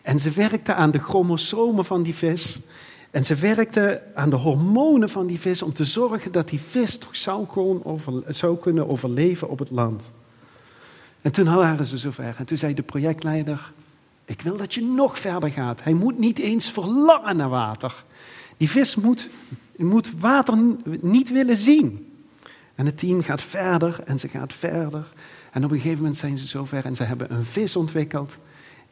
En 0.03 0.21
ze 0.21 0.31
werkte 0.31 0.75
aan 0.75 0.91
de 0.91 0.99
chromosomen 0.99 1.85
van 1.85 2.03
die 2.03 2.15
vis. 2.15 2.61
En 3.13 3.25
ze 3.25 3.35
werkte 3.35 4.03
aan 4.15 4.31
de 4.31 4.37
hormonen 4.37 5.09
van 5.09 5.27
die 5.27 5.41
vis 5.41 5.63
om 5.63 5.73
te 5.73 5.85
zorgen 5.85 6.33
dat 6.33 6.49
die 6.49 6.61
vis 6.61 6.99
toch 6.99 7.17
zou, 7.17 7.47
zou 8.29 8.59
kunnen 8.59 8.89
overleven 8.89 9.49
op 9.49 9.59
het 9.59 9.71
land. 9.71 10.13
En 11.21 11.33
toen 11.33 11.45
waren 11.45 11.85
ze 11.87 11.99
zover. 11.99 12.35
En 12.39 12.45
toen 12.45 12.57
zei 12.57 12.75
de 12.75 12.83
projectleider: 12.83 13.73
Ik 14.25 14.41
wil 14.41 14.57
dat 14.57 14.75
je 14.75 14.83
nog 14.83 15.19
verder 15.19 15.51
gaat. 15.51 15.85
Hij 15.85 15.93
moet 15.93 16.19
niet 16.19 16.39
eens 16.39 16.71
verlangen 16.71 17.37
naar 17.37 17.49
water. 17.49 18.05
Die 18.57 18.71
vis 18.71 18.95
moet, 18.95 19.29
moet 19.77 20.11
water 20.19 20.59
niet 21.01 21.31
willen 21.31 21.57
zien. 21.57 22.13
En 22.75 22.87
het 22.87 22.99
team 22.99 23.23
gaat 23.23 23.43
verder 23.43 24.01
en 24.05 24.19
ze 24.19 24.29
gaat 24.29 24.55
verder. 24.55 25.13
En 25.51 25.65
op 25.65 25.71
een 25.71 25.77
gegeven 25.77 25.99
moment 25.99 26.17
zijn 26.17 26.39
ze 26.39 26.47
zover 26.47 26.85
en 26.85 26.97
ze 26.97 27.05
hebben 27.05 27.33
een 27.33 27.45
vis 27.45 27.77
ontwikkeld 27.77 28.39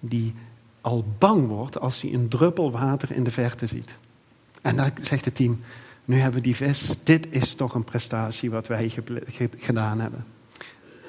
die 0.01 0.35
al 0.81 1.05
bang 1.19 1.49
wordt 1.49 1.81
als 1.81 2.01
hij 2.01 2.13
een 2.13 2.29
druppel 2.29 2.71
water 2.71 3.13
in 3.13 3.25
de 3.25 3.31
verte 3.31 3.67
ziet. 3.67 3.99
En 4.61 4.77
dan 4.77 4.91
zegt 5.01 5.25
het 5.25 5.35
team, 5.35 5.61
nu 6.05 6.17
hebben 6.17 6.41
we 6.41 6.47
die 6.47 6.57
vis, 6.57 6.95
dit 7.05 7.27
is 7.31 7.55
toch 7.55 7.75
een 7.75 7.85
prestatie 7.85 8.51
wat 8.51 8.67
wij 8.67 8.93
gedaan 9.57 10.01
hebben. 10.01 10.25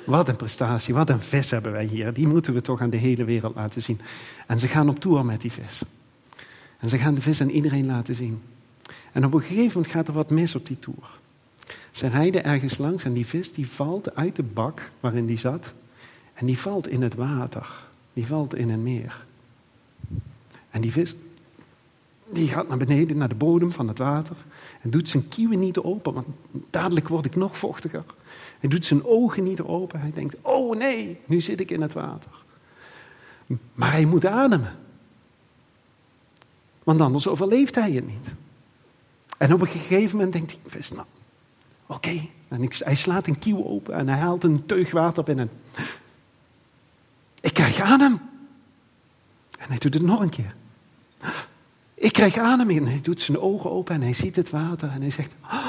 Wat 0.05 0.29
een 0.29 0.35
prestatie, 0.35 0.93
wat 0.93 1.09
een 1.09 1.21
vis 1.21 1.51
hebben 1.51 1.71
wij 1.71 1.85
hier. 1.85 2.13
Die 2.13 2.27
moeten 2.27 2.53
we 2.53 2.61
toch 2.61 2.81
aan 2.81 2.89
de 2.89 2.97
hele 2.97 3.23
wereld 3.23 3.55
laten 3.55 3.81
zien. 3.81 4.01
En 4.47 4.59
ze 4.59 4.67
gaan 4.67 4.89
op 4.89 4.99
tour 4.99 5.25
met 5.25 5.41
die 5.41 5.51
vis. 5.51 5.83
En 6.79 6.89
ze 6.89 6.97
gaan 6.97 7.15
de 7.15 7.21
vis 7.21 7.41
aan 7.41 7.49
iedereen 7.49 7.85
laten 7.85 8.15
zien. 8.15 8.41
En 9.11 9.25
op 9.25 9.33
een 9.33 9.41
gegeven 9.41 9.71
moment 9.73 9.87
gaat 9.87 10.07
er 10.07 10.13
wat 10.13 10.29
mis 10.29 10.55
op 10.55 10.65
die 10.65 10.79
tour. 10.79 11.19
Ze 11.91 12.07
rijden 12.07 12.43
ergens 12.43 12.77
langs 12.77 13.03
en 13.03 13.13
die 13.13 13.25
vis 13.25 13.51
die 13.51 13.69
valt 13.69 14.15
uit 14.15 14.35
de 14.35 14.43
bak 14.43 14.91
waarin 14.99 15.25
die 15.25 15.37
zat. 15.37 15.73
En 16.33 16.45
die 16.45 16.57
valt 16.57 16.87
in 16.87 17.01
het 17.01 17.15
water. 17.15 17.69
Die 18.13 18.27
valt 18.27 18.55
in 18.55 18.69
een 18.69 18.83
meer. 18.83 19.25
En 20.69 20.81
die 20.81 20.91
vis 20.91 21.15
die 22.33 22.47
gaat 22.47 22.67
naar 22.67 22.77
beneden, 22.77 23.17
naar 23.17 23.29
de 23.29 23.35
bodem 23.35 23.71
van 23.71 23.87
het 23.87 23.97
water. 23.97 24.35
En 24.81 24.89
doet 24.89 25.09
zijn 25.09 25.27
kieuwen 25.27 25.59
niet 25.59 25.77
open, 25.77 26.13
want 26.13 26.27
dadelijk 26.69 27.07
word 27.07 27.25
ik 27.25 27.35
nog 27.35 27.57
vochtiger. 27.57 28.03
Hij 28.59 28.69
doet 28.69 28.85
zijn 28.85 29.05
ogen 29.05 29.43
niet 29.43 29.61
open. 29.61 29.99
Hij 29.99 30.11
denkt, 30.11 30.35
oh 30.41 30.77
nee, 30.77 31.19
nu 31.25 31.41
zit 31.41 31.59
ik 31.59 31.71
in 31.71 31.81
het 31.81 31.93
water. 31.93 32.31
Maar 33.73 33.91
hij 33.91 34.05
moet 34.05 34.25
ademen. 34.25 34.71
Want 36.83 37.01
anders 37.01 37.27
overleeft 37.27 37.75
hij 37.75 37.91
het 37.91 38.07
niet. 38.07 38.35
En 39.37 39.53
op 39.53 39.61
een 39.61 39.67
gegeven 39.67 40.15
moment 40.15 40.33
denkt 40.33 40.57
hij, 40.69 40.81
nou, 40.93 41.07
Oké. 41.85 42.21
En 42.47 42.69
hij 42.77 42.95
slaat 42.95 43.27
een 43.27 43.39
kieuw 43.39 43.65
open 43.65 43.93
en 43.93 44.07
hij 44.07 44.17
haalt 44.17 44.43
een 44.43 44.65
teug 44.65 44.91
water 44.91 45.23
binnen. 45.23 45.49
Ik 47.41 47.53
krijg 47.53 47.79
adem. 47.79 48.21
En 49.57 49.67
hij 49.67 49.77
doet 49.77 49.93
het 49.93 50.03
nog 50.03 50.21
een 50.21 50.29
keer. 50.29 50.55
Ik 52.01 52.13
krijg 52.13 52.37
adem 52.37 52.69
en 52.69 52.85
hij 52.85 53.01
doet 53.01 53.21
zijn 53.21 53.39
ogen 53.39 53.71
open 53.71 53.95
en 53.95 54.01
hij 54.01 54.13
ziet 54.13 54.35
het 54.35 54.49
water 54.49 54.89
en 54.89 55.01
hij 55.01 55.09
zegt, 55.09 55.35
oh, 55.43 55.67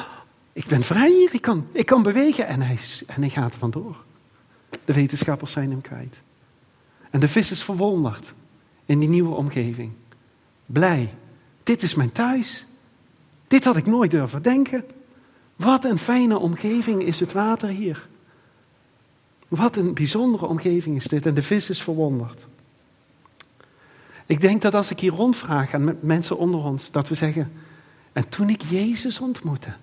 ik 0.53 0.66
ben 0.66 0.83
vrij 0.83 1.11
hier, 1.11 1.35
ik 1.35 1.40
kan, 1.40 1.66
ik 1.73 1.87
kan 1.87 2.03
bewegen. 2.03 2.47
En 2.47 2.62
hij, 2.62 2.79
en 3.07 3.21
hij 3.21 3.31
gaat 3.31 3.53
er 3.53 3.59
vandoor. 3.59 4.05
De 4.85 4.92
wetenschappers 4.92 5.53
zijn 5.53 5.71
hem 5.71 5.81
kwijt. 5.81 6.21
En 7.11 7.21
de 7.21 7.29
vis 7.29 7.51
is 7.51 7.62
verwonderd 7.62 8.35
in 8.87 8.99
die 8.99 9.09
nieuwe 9.09 9.35
omgeving. 9.35 9.92
Blij. 10.66 11.14
Dit 11.62 11.83
is 11.83 11.95
mijn 11.95 12.12
thuis. 12.12 12.66
Dit 13.49 13.64
had 13.64 13.77
ik 13.77 13.87
nooit 13.87 14.11
durven 14.11 14.42
denken. 14.42 14.85
Wat 15.57 15.85
een 15.85 15.99
fijne 15.99 16.38
omgeving 16.38 17.03
is 17.03 17.21
het 17.21 17.33
water 17.33 17.68
hier. 17.68 18.09
Wat 19.49 19.77
een 19.77 19.95
bijzondere 19.95 20.47
omgeving 20.47 20.97
is 20.97 21.05
dit. 21.05 21.27
En 21.27 21.35
de 21.35 21.42
vis 21.42 21.71
is 21.71 21.83
verwonderd. 21.83 22.47
Ik 24.27 24.41
denk 24.41 24.63
dat 24.63 24.75
als 24.75 24.91
ik 24.91 25.01
hier 25.01 25.13
rondvraag 25.13 25.75
aan 25.75 25.97
mensen 26.01 26.39
onder 26.39 26.65
ons, 26.65 26.91
dat 26.91 27.09
we 27.09 27.15
zeggen, 27.15 27.53
en 28.13 28.29
toen 28.29 28.49
ik 28.49 28.63
Jezus 28.63 29.21
ontmoette, 29.21 29.75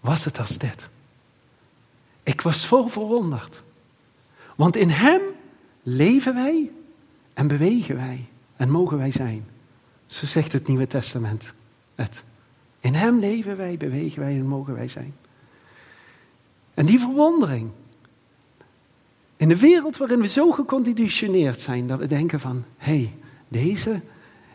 was 0.00 0.24
het 0.24 0.38
als 0.38 0.58
dit. 0.58 0.88
Ik 2.22 2.40
was 2.40 2.66
vol 2.66 2.88
verwonderd. 2.88 3.62
Want 4.56 4.76
in 4.76 4.90
Hem 4.90 5.20
leven 5.82 6.34
wij 6.34 6.70
en 7.34 7.46
bewegen 7.46 7.96
wij 7.96 8.26
en 8.56 8.70
mogen 8.70 8.98
wij 8.98 9.10
zijn. 9.10 9.46
Zo 10.06 10.26
zegt 10.26 10.52
het 10.52 10.66
Nieuwe 10.66 10.86
Testament. 10.86 11.52
Het. 11.94 12.24
In 12.80 12.94
Hem 12.94 13.18
leven 13.18 13.56
wij, 13.56 13.76
bewegen 13.76 14.20
wij 14.20 14.32
en 14.32 14.46
mogen 14.46 14.74
wij 14.74 14.88
zijn. 14.88 15.14
En 16.74 16.86
die 16.86 17.00
verwondering. 17.00 17.70
In 19.36 19.48
de 19.48 19.56
wereld 19.56 19.96
waarin 19.96 20.20
we 20.20 20.28
zo 20.28 20.50
geconditioneerd 20.50 21.60
zijn 21.60 21.86
dat 21.86 21.98
we 21.98 22.06
denken 22.06 22.40
van, 22.40 22.64
hé, 22.76 22.96
hey, 22.96 23.14
deze, 23.54 24.00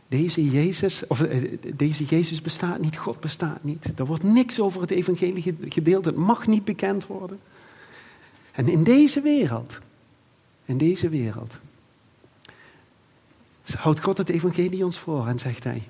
deze, 0.07 0.49
Jezus, 0.49 1.07
of, 1.07 1.21
eh, 1.21 1.57
deze 1.75 2.03
Jezus 2.03 2.41
bestaat 2.41 2.79
niet, 2.79 2.97
God 2.97 3.19
bestaat 3.19 3.63
niet. 3.63 3.99
Er 3.99 4.05
wordt 4.05 4.23
niks 4.23 4.59
over 4.59 4.81
het 4.81 4.91
evangelie 4.91 5.55
gedeeld, 5.69 6.05
het 6.05 6.15
mag 6.15 6.47
niet 6.47 6.65
bekend 6.65 7.07
worden. 7.07 7.39
En 8.51 8.67
in 8.67 8.83
deze 8.83 9.21
wereld, 9.21 9.79
in 10.65 10.77
deze 10.77 11.09
wereld, 11.09 11.57
houdt 13.75 14.03
God 14.03 14.17
het 14.17 14.29
evangelie 14.29 14.85
ons 14.85 14.99
voor 14.99 15.27
en 15.27 15.39
zegt 15.39 15.63
hij, 15.63 15.83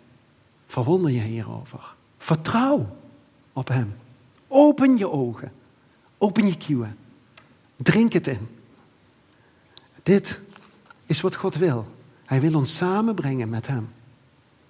verwonder 0.67 1.12
je 1.12 1.22
hierover. 1.22 1.95
Vertrouw 2.17 2.98
op 3.54 3.67
hem. 3.67 3.95
Open 4.48 4.98
je 4.98 5.10
ogen. 5.10 5.52
Open 6.17 6.48
je 6.48 6.58
kieuwen. 6.58 6.98
Drink 7.76 8.13
het 8.13 8.28
in. 8.28 8.48
Dit 10.04 10.41
is 11.06 11.22
wat 11.22 11.36
God 11.36 11.56
wil. 11.56 11.98
Hij 12.29 12.41
wil 12.41 12.55
ons 12.55 12.75
samenbrengen 12.75 13.49
met 13.49 13.67
Hem. 13.67 13.89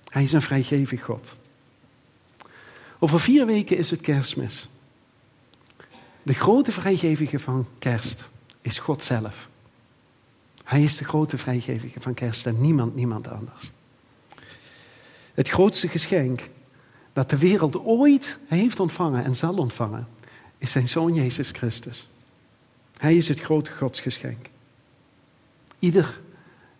Hij 0.10 0.24
is 0.24 0.32
een 0.32 0.42
vrijgevig 0.42 1.04
God. 1.04 1.36
Over 3.00 3.20
vier 3.20 3.46
weken 3.46 3.78
is 3.78 3.92
het 3.92 4.02
kerstmis. 4.02 4.70
De 6.24 6.34
grote 6.34 6.72
vrijgevige 6.72 7.40
van 7.40 7.68
kerst 7.80 8.30
is 8.62 8.80
God 8.80 9.04
zelf. 9.04 9.50
Hij 10.64 10.84
is 10.84 10.98
de 10.98 11.04
grote 11.04 11.38
vrijgevige 11.38 12.02
van 12.02 12.14
kerst 12.14 12.46
en 12.46 12.62
niemand, 12.62 12.96
niemand 12.96 13.28
anders. 13.28 13.72
Het 15.34 15.50
grootste 15.50 15.88
geschenk 15.88 16.50
dat 17.14 17.30
de 17.30 17.38
wereld 17.38 17.78
ooit 17.78 18.38
heeft 18.48 18.80
ontvangen 18.80 19.24
en 19.24 19.36
zal 19.36 19.56
ontvangen, 19.56 20.08
is 20.58 20.72
zijn 20.72 20.88
zoon 20.88 21.14
Jezus 21.14 21.50
Christus. 21.52 22.08
Hij 22.98 23.16
is 23.16 23.28
het 23.28 23.40
grote 23.40 23.72
godsgeschenk. 23.72 24.50
Ieder 25.80 26.20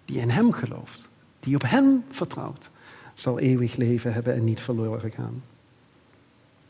die 0.10 0.20
in 0.20 0.30
Hem 0.30 0.52
gelooft, 0.52 1.08
die 1.40 1.56
op 1.56 1.62
Hem 1.62 2.04
vertrouwt, 2.10 2.70
zal 3.14 3.40
eeuwig 3.40 3.76
leven 3.76 4.14
hebben 4.14 4.36
en 4.36 4.44
niet 4.44 4.62
verloren 4.62 5.12
gaan. 5.12 5.44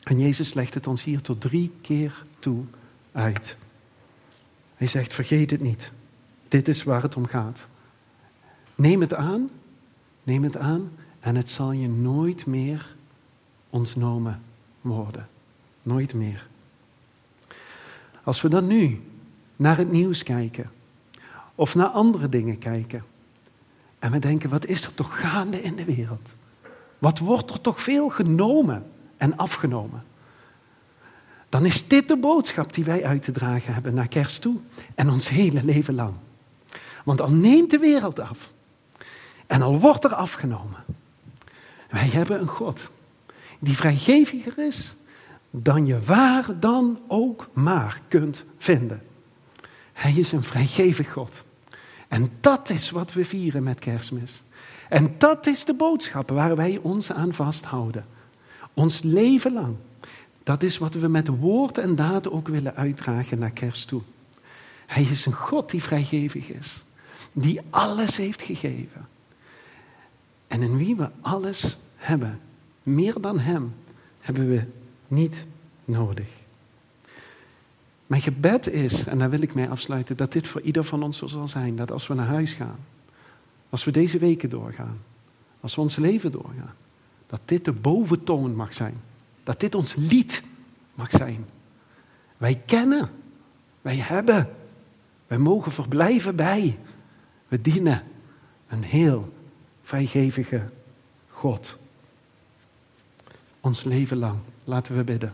En 0.04 0.19
Jezus 0.19 0.54
legt 0.54 0.73
het 0.73 0.88
ons 0.88 1.04
hier 1.04 1.21
tot 1.21 1.41
drie 1.41 1.71
keer 1.82 2.23
toe 2.39 2.63
uit. 3.12 3.58
Hij 4.75 4.88
zegt, 4.88 5.13
vergeet 5.13 5.52
het 5.52 5.62
niet. 5.62 5.91
Dit 6.47 6.67
is 6.67 6.84
waar 6.84 7.02
het 7.02 7.15
om 7.15 7.25
gaat. 7.25 7.67
Neem 8.75 9.02
het 9.02 9.13
aan, 9.13 9.49
neem 10.23 10.43
het 10.43 10.58
aan 10.58 10.91
en 11.19 11.36
het 11.36 11.49
zal 11.49 11.71
je 11.71 11.89
nooit 11.89 12.45
meer 12.45 12.95
ontnomen 13.69 14.41
worden. 14.82 15.28
Nooit 15.82 16.13
meer. 16.13 16.47
Als 18.23 18.41
we 18.41 18.49
dan 18.49 18.67
nu 18.67 19.02
naar 19.56 19.78
het 19.78 19.91
nieuws 19.91 20.23
kijken 20.23 20.71
of 21.56 21.75
naar 21.75 21.88
andere 21.88 22.30
dingen 22.30 22.58
kijken 22.58 23.04
en 23.99 24.12
we 24.12 24.19
denken, 24.19 24.49
wat 24.49 24.65
is 24.65 24.85
er 24.85 24.93
toch 24.93 25.19
gaande 25.19 25.62
in 25.62 25.75
de 25.75 25.85
wereld? 25.85 26.35
Wat 26.97 27.19
wordt 27.19 27.51
er 27.51 27.62
toch 27.62 27.81
veel 27.81 28.09
genomen 28.09 28.91
en 29.17 29.38
afgenomen? 29.38 30.03
Dan 31.49 31.65
is 31.65 31.88
dit 31.88 32.07
de 32.07 32.17
boodschap 32.17 32.73
die 32.73 32.83
wij 32.83 33.05
uit 33.05 33.23
te 33.23 33.31
dragen 33.31 33.73
hebben 33.73 33.93
naar 33.93 34.07
kerst 34.07 34.41
toe 34.41 34.57
en 34.95 35.09
ons 35.09 35.29
hele 35.29 35.63
leven 35.63 35.95
lang. 35.95 36.13
Want 37.03 37.21
al 37.21 37.31
neemt 37.31 37.71
de 37.71 37.77
wereld 37.77 38.19
af 38.19 38.51
en 39.47 39.62
al 39.62 39.79
wordt 39.79 40.03
er 40.03 40.13
afgenomen. 40.15 40.83
Wij 41.89 42.07
hebben 42.07 42.39
een 42.39 42.47
God 42.47 42.89
die 43.59 43.75
vrijgeviger 43.75 44.57
is 44.57 44.95
dan 45.51 45.85
je 45.85 45.99
waar 45.99 46.59
dan 46.59 46.99
ook 47.07 47.49
maar 47.53 48.01
kunt 48.07 48.45
vinden. 48.57 49.01
Hij 49.93 50.13
is 50.13 50.31
een 50.31 50.43
vrijgevig 50.43 51.12
God. 51.12 51.43
En 52.09 52.31
dat 52.39 52.69
is 52.69 52.89
wat 52.89 53.13
we 53.13 53.25
vieren 53.25 53.63
met 53.63 53.79
kerstmis. 53.79 54.43
En 54.89 55.15
dat 55.17 55.47
is 55.47 55.65
de 55.65 55.73
boodschap 55.73 56.29
waar 56.29 56.55
wij 56.55 56.79
ons 56.81 57.11
aan 57.11 57.33
vasthouden. 57.33 58.05
Ons 58.73 59.01
leven 59.01 59.53
lang. 59.53 59.75
Dat 60.43 60.63
is 60.63 60.77
wat 60.77 60.93
we 60.93 61.07
met 61.07 61.27
woord 61.27 61.77
en 61.77 61.95
daad 61.95 62.29
ook 62.29 62.47
willen 62.47 62.75
uitdragen 62.75 63.39
naar 63.39 63.51
kerst 63.51 63.87
toe. 63.87 64.01
Hij 64.85 65.03
is 65.03 65.25
een 65.25 65.33
God 65.33 65.69
die 65.69 65.83
vrijgevig 65.83 66.49
is. 66.49 66.83
Die 67.31 67.61
alles 67.69 68.17
heeft 68.17 68.41
gegeven. 68.41 69.07
En 70.47 70.61
in 70.61 70.77
wie 70.77 70.95
we 70.95 71.09
alles 71.21 71.77
hebben. 71.95 72.39
Meer 72.83 73.21
dan 73.21 73.39
Hem 73.39 73.73
hebben 74.19 74.49
we 74.49 74.65
niet 75.07 75.45
nodig. 75.85 76.29
Mijn 78.09 78.21
gebed 78.21 78.69
is, 78.69 79.05
en 79.05 79.19
daar 79.19 79.29
wil 79.29 79.41
ik 79.41 79.53
mee 79.53 79.69
afsluiten, 79.69 80.17
dat 80.17 80.31
dit 80.31 80.47
voor 80.47 80.61
ieder 80.61 80.83
van 80.83 81.03
ons 81.03 81.17
zo 81.17 81.27
zal 81.27 81.47
zijn. 81.47 81.75
Dat 81.75 81.91
als 81.91 82.07
we 82.07 82.13
naar 82.13 82.25
huis 82.25 82.53
gaan, 82.53 82.79
als 83.69 83.83
we 83.83 83.91
deze 83.91 84.17
weken 84.17 84.49
doorgaan, 84.49 84.97
als 85.59 85.75
we 85.75 85.81
ons 85.81 85.95
leven 85.95 86.31
doorgaan, 86.31 86.73
dat 87.27 87.39
dit 87.45 87.65
de 87.65 87.71
boventoon 87.71 88.55
mag 88.55 88.73
zijn. 88.73 89.01
Dat 89.43 89.59
dit 89.59 89.75
ons 89.75 89.95
lied 89.95 90.43
mag 90.93 91.11
zijn. 91.11 91.45
Wij 92.37 92.61
kennen, 92.65 93.09
wij 93.81 93.95
hebben, 93.95 94.49
wij 95.27 95.37
mogen 95.37 95.71
verblijven 95.71 96.35
bij. 96.35 96.79
We 97.47 97.61
dienen 97.61 98.03
een 98.67 98.83
heel 98.83 99.33
vrijgevige 99.81 100.69
God. 101.27 101.77
Ons 103.59 103.83
leven 103.83 104.17
lang. 104.17 104.39
Laten 104.63 104.97
we 104.97 105.03
bidden. 105.03 105.33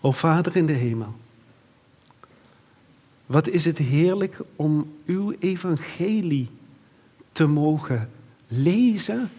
O 0.00 0.12
Vader 0.12 0.56
in 0.56 0.66
de 0.66 0.72
hemel, 0.72 1.14
wat 3.26 3.48
is 3.48 3.64
het 3.64 3.78
heerlijk 3.78 4.40
om 4.56 4.92
uw 5.06 5.34
evangelie 5.38 6.48
te 7.32 7.46
mogen 7.46 8.10
lezen, 8.48 9.30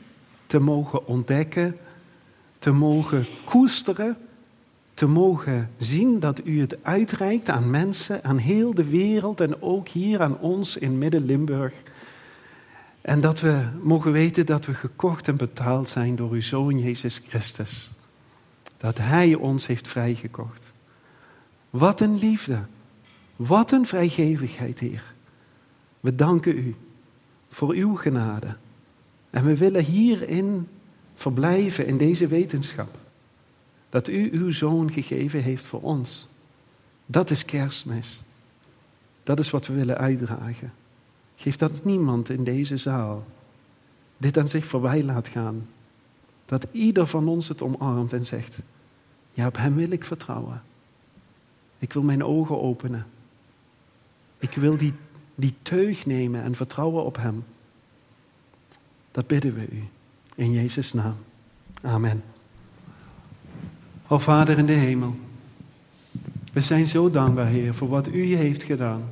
te 0.47 0.59
mogen 0.59 1.07
ontdekken, 1.07 1.77
te 2.59 2.71
mogen 2.71 3.25
koesteren, 3.43 4.17
te 4.93 5.05
mogen 5.05 5.71
zien 5.77 6.19
dat 6.19 6.45
u 6.45 6.59
het 6.59 6.77
uitreikt 6.81 7.49
aan 7.49 7.69
mensen, 7.69 8.23
aan 8.23 8.37
heel 8.37 8.73
de 8.73 8.89
wereld 8.89 9.41
en 9.41 9.61
ook 9.61 9.87
hier 9.87 10.21
aan 10.21 10.39
ons 10.39 10.77
in 10.77 10.97
Midden-Limburg. 10.97 11.73
En 13.01 13.21
dat 13.21 13.39
we 13.39 13.67
mogen 13.83 14.11
weten 14.11 14.45
dat 14.45 14.65
we 14.65 14.73
gekocht 14.73 15.27
en 15.27 15.37
betaald 15.37 15.89
zijn 15.89 16.15
door 16.15 16.31
uw 16.31 16.41
Zoon 16.41 16.79
Jezus 16.79 17.21
Christus. 17.27 17.91
Dat 18.79 18.97
Hij 18.97 19.35
ons 19.35 19.67
heeft 19.67 19.87
vrijgekocht. 19.87 20.73
Wat 21.69 22.01
een 22.01 22.17
liefde. 22.17 22.59
Wat 23.35 23.71
een 23.71 23.85
vrijgevigheid, 23.85 24.79
Heer. 24.79 25.03
We 25.99 26.15
danken 26.15 26.57
U 26.57 26.75
voor 27.49 27.73
uw 27.73 27.95
genade. 27.95 28.57
En 29.29 29.45
we 29.45 29.57
willen 29.57 29.83
hierin 29.83 30.67
verblijven, 31.15 31.85
in 31.85 31.97
deze 31.97 32.27
wetenschap. 32.27 32.97
Dat 33.89 34.07
U 34.07 34.29
uw 34.31 34.51
Zoon 34.51 34.91
gegeven 34.91 35.43
heeft 35.43 35.65
voor 35.65 35.81
ons. 35.81 36.27
Dat 37.05 37.29
is 37.29 37.45
kerstmis. 37.45 38.23
Dat 39.23 39.39
is 39.39 39.49
wat 39.49 39.67
we 39.67 39.73
willen 39.73 39.97
uitdragen. 39.97 40.73
Geef 41.35 41.55
dat 41.55 41.85
niemand 41.85 42.29
in 42.29 42.43
deze 42.43 42.77
zaal 42.77 43.25
dit 44.17 44.37
aan 44.37 44.49
zich 44.49 44.65
voorbij 44.65 45.03
laat 45.03 45.27
gaan. 45.27 45.67
Dat 46.49 46.67
ieder 46.71 47.07
van 47.07 47.27
ons 47.27 47.47
het 47.47 47.61
omarmt 47.61 48.13
en 48.13 48.25
zegt: 48.25 48.59
Ja, 49.31 49.47
op 49.47 49.57
Hem 49.57 49.75
wil 49.75 49.91
ik 49.91 50.05
vertrouwen. 50.05 50.61
Ik 51.79 51.93
wil 51.93 52.03
mijn 52.03 52.23
ogen 52.23 52.61
openen. 52.61 53.05
Ik 54.37 54.53
wil 54.53 54.77
die, 54.77 54.93
die 55.35 55.53
teug 55.61 56.05
nemen 56.05 56.43
en 56.43 56.55
vertrouwen 56.55 57.03
op 57.03 57.17
Hem. 57.17 57.43
Dat 59.11 59.27
bidden 59.27 59.53
we 59.53 59.67
u. 59.71 59.83
In 60.35 60.51
Jezus' 60.51 60.93
naam. 60.93 61.15
Amen. 61.81 62.23
O 64.07 64.17
Vader 64.17 64.57
in 64.57 64.65
de 64.65 64.73
hemel. 64.73 65.15
We 66.53 66.61
zijn 66.61 66.87
zo 66.87 67.11
dankbaar, 67.11 67.47
Heer, 67.47 67.73
voor 67.73 67.89
wat 67.89 68.07
U 68.07 68.35
heeft 68.35 68.63
gedaan. 68.63 69.03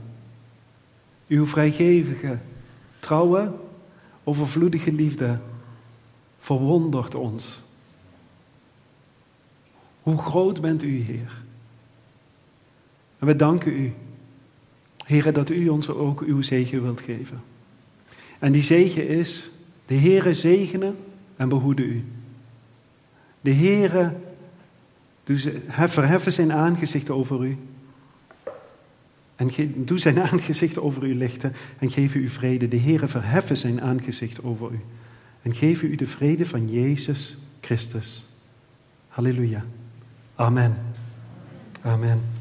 Uw 1.27 1.45
vrijgevige, 1.45 2.37
trouwe, 2.99 3.53
overvloedige 4.23 4.91
liefde 4.91 5.39
verwondert 6.47 7.15
ons. 7.15 7.61
Hoe 10.01 10.17
groot 10.17 10.61
bent 10.61 10.83
U, 10.83 11.01
Heer? 11.01 11.41
En 13.19 13.27
we 13.27 13.35
danken 13.35 13.71
U, 13.71 13.93
Heer, 15.05 15.33
dat 15.33 15.49
U 15.49 15.67
ons 15.67 15.89
ook 15.89 16.21
uw 16.21 16.41
zegen 16.41 16.83
wilt 16.83 17.01
geven. 17.01 17.41
En 18.39 18.51
die 18.51 18.61
zegen 18.61 19.07
is, 19.07 19.51
de 19.85 19.95
Heere 19.95 20.33
zegenen 20.33 20.97
en 21.35 21.49
behoede 21.49 21.83
U. 21.83 22.05
De 23.41 23.53
Heere 23.53 24.15
verheffen 25.73 26.33
zijn 26.33 26.53
aangezicht 26.53 27.09
over 27.09 27.45
u. 27.45 27.57
En 29.35 29.51
doe 29.85 29.99
zijn 29.99 30.21
aangezicht 30.31 30.79
over 30.79 31.03
u 31.03 31.15
lichten 31.15 31.53
en 31.77 31.91
geef 31.91 32.15
u 32.15 32.29
vrede. 32.29 32.67
De 32.67 32.79
Heere 32.79 33.07
verheffen 33.07 33.57
zijn 33.57 33.81
aangezicht 33.81 34.43
over 34.43 34.71
u. 34.71 34.79
En 35.47 35.55
geef 35.55 35.81
u 35.81 35.95
de 35.95 36.05
vrede 36.05 36.45
van 36.45 36.69
Jezus 36.69 37.37
Christus. 37.61 38.27
Halleluja. 39.07 39.65
Amen. 40.35 40.77
Amen. 41.81 42.36